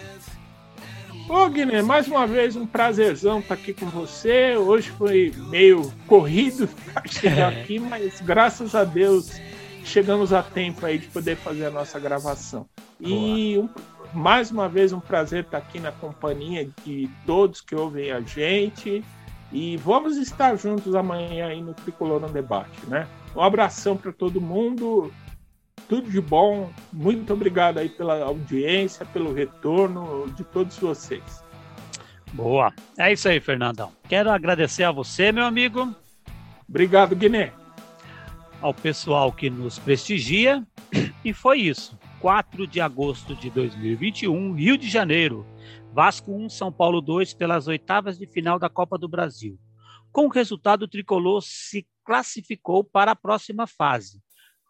Ô 1.28 1.48
Guiné, 1.48 1.80
mais 1.80 2.06
uma 2.06 2.26
vez 2.26 2.54
um 2.54 2.66
prazerzão 2.66 3.38
estar 3.38 3.54
aqui 3.54 3.72
com 3.72 3.86
você. 3.86 4.56
Hoje 4.56 4.90
foi 4.90 5.32
meio 5.48 5.90
corrido 6.06 6.68
para 6.92 7.06
chegar 7.08 7.48
aqui, 7.52 7.78
mas 7.78 8.20
graças 8.20 8.74
a 8.74 8.84
Deus 8.84 9.40
chegamos 9.84 10.32
a 10.32 10.42
tempo 10.42 10.84
aí 10.84 10.98
de 10.98 11.06
poder 11.06 11.36
fazer 11.36 11.66
a 11.66 11.70
nossa 11.70 11.98
gravação. 11.98 12.66
E 13.00 13.56
um, 13.58 13.68
mais 14.12 14.50
uma 14.50 14.68
vez 14.68 14.92
um 14.92 15.00
prazer 15.00 15.44
estar 15.44 15.58
aqui 15.58 15.80
na 15.80 15.92
companhia 15.92 16.68
de 16.84 17.08
todos 17.24 17.60
que 17.60 17.74
ouvem 17.74 18.10
a 18.12 18.20
gente. 18.20 19.02
E 19.50 19.76
vamos 19.78 20.16
estar 20.16 20.56
juntos 20.56 20.94
amanhã 20.94 21.46
aí 21.46 21.62
no 21.62 21.72
Tricolor 21.74 22.20
no 22.20 22.28
Debate, 22.28 22.86
né? 22.86 23.06
Um 23.34 23.40
abração 23.40 23.96
para 23.96 24.12
todo 24.12 24.40
mundo. 24.40 25.12
Tudo 25.88 26.10
de 26.10 26.20
bom. 26.20 26.70
Muito 26.92 27.32
obrigado 27.32 27.78
aí 27.78 27.88
pela 27.88 28.22
audiência, 28.22 29.04
pelo 29.06 29.32
retorno 29.32 30.30
de 30.36 30.44
todos 30.44 30.78
vocês. 30.78 31.42
Boa. 32.32 32.72
É 32.98 33.12
isso 33.12 33.28
aí, 33.28 33.40
Fernandão. 33.40 33.92
Quero 34.08 34.30
agradecer 34.30 34.84
a 34.84 34.90
você, 34.90 35.30
meu 35.30 35.44
amigo. 35.44 35.94
Obrigado, 36.68 37.14
Guiné. 37.14 37.52
Ao 38.60 38.72
pessoal 38.72 39.30
que 39.30 39.50
nos 39.50 39.78
prestigia. 39.78 40.66
E 41.24 41.32
foi 41.32 41.60
isso. 41.60 41.98
4 42.20 42.66
de 42.66 42.80
agosto 42.80 43.34
de 43.34 43.50
2021, 43.50 44.54
Rio 44.54 44.78
de 44.78 44.88
Janeiro. 44.88 45.46
Vasco 45.92 46.32
1, 46.32 46.48
São 46.48 46.72
Paulo 46.72 47.00
2 47.00 47.34
pelas 47.34 47.68
oitavas 47.68 48.18
de 48.18 48.26
final 48.26 48.58
da 48.58 48.68
Copa 48.68 48.96
do 48.96 49.08
Brasil. 49.08 49.58
Com 50.14 50.26
o 50.26 50.30
resultado, 50.30 50.84
o 50.84 50.88
tricolor 50.88 51.42
se 51.42 51.84
classificou 52.04 52.84
para 52.84 53.10
a 53.10 53.16
próxima 53.16 53.66
fase. 53.66 54.22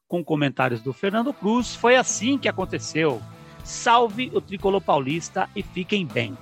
Com 0.09 0.25
comentários 0.25 0.81
do 0.81 0.91
Fernando 0.91 1.35
Cruz, 1.35 1.75
foi 1.77 1.97
assim 1.97 2.39
que 2.39 2.49
aconteceu. 2.49 3.21
Salve 3.63 4.31
o 4.33 4.41
tricolor 4.41 4.81
paulista 4.81 5.51
e 5.55 5.63
fiquem 5.63 6.07
bem. 6.07 6.35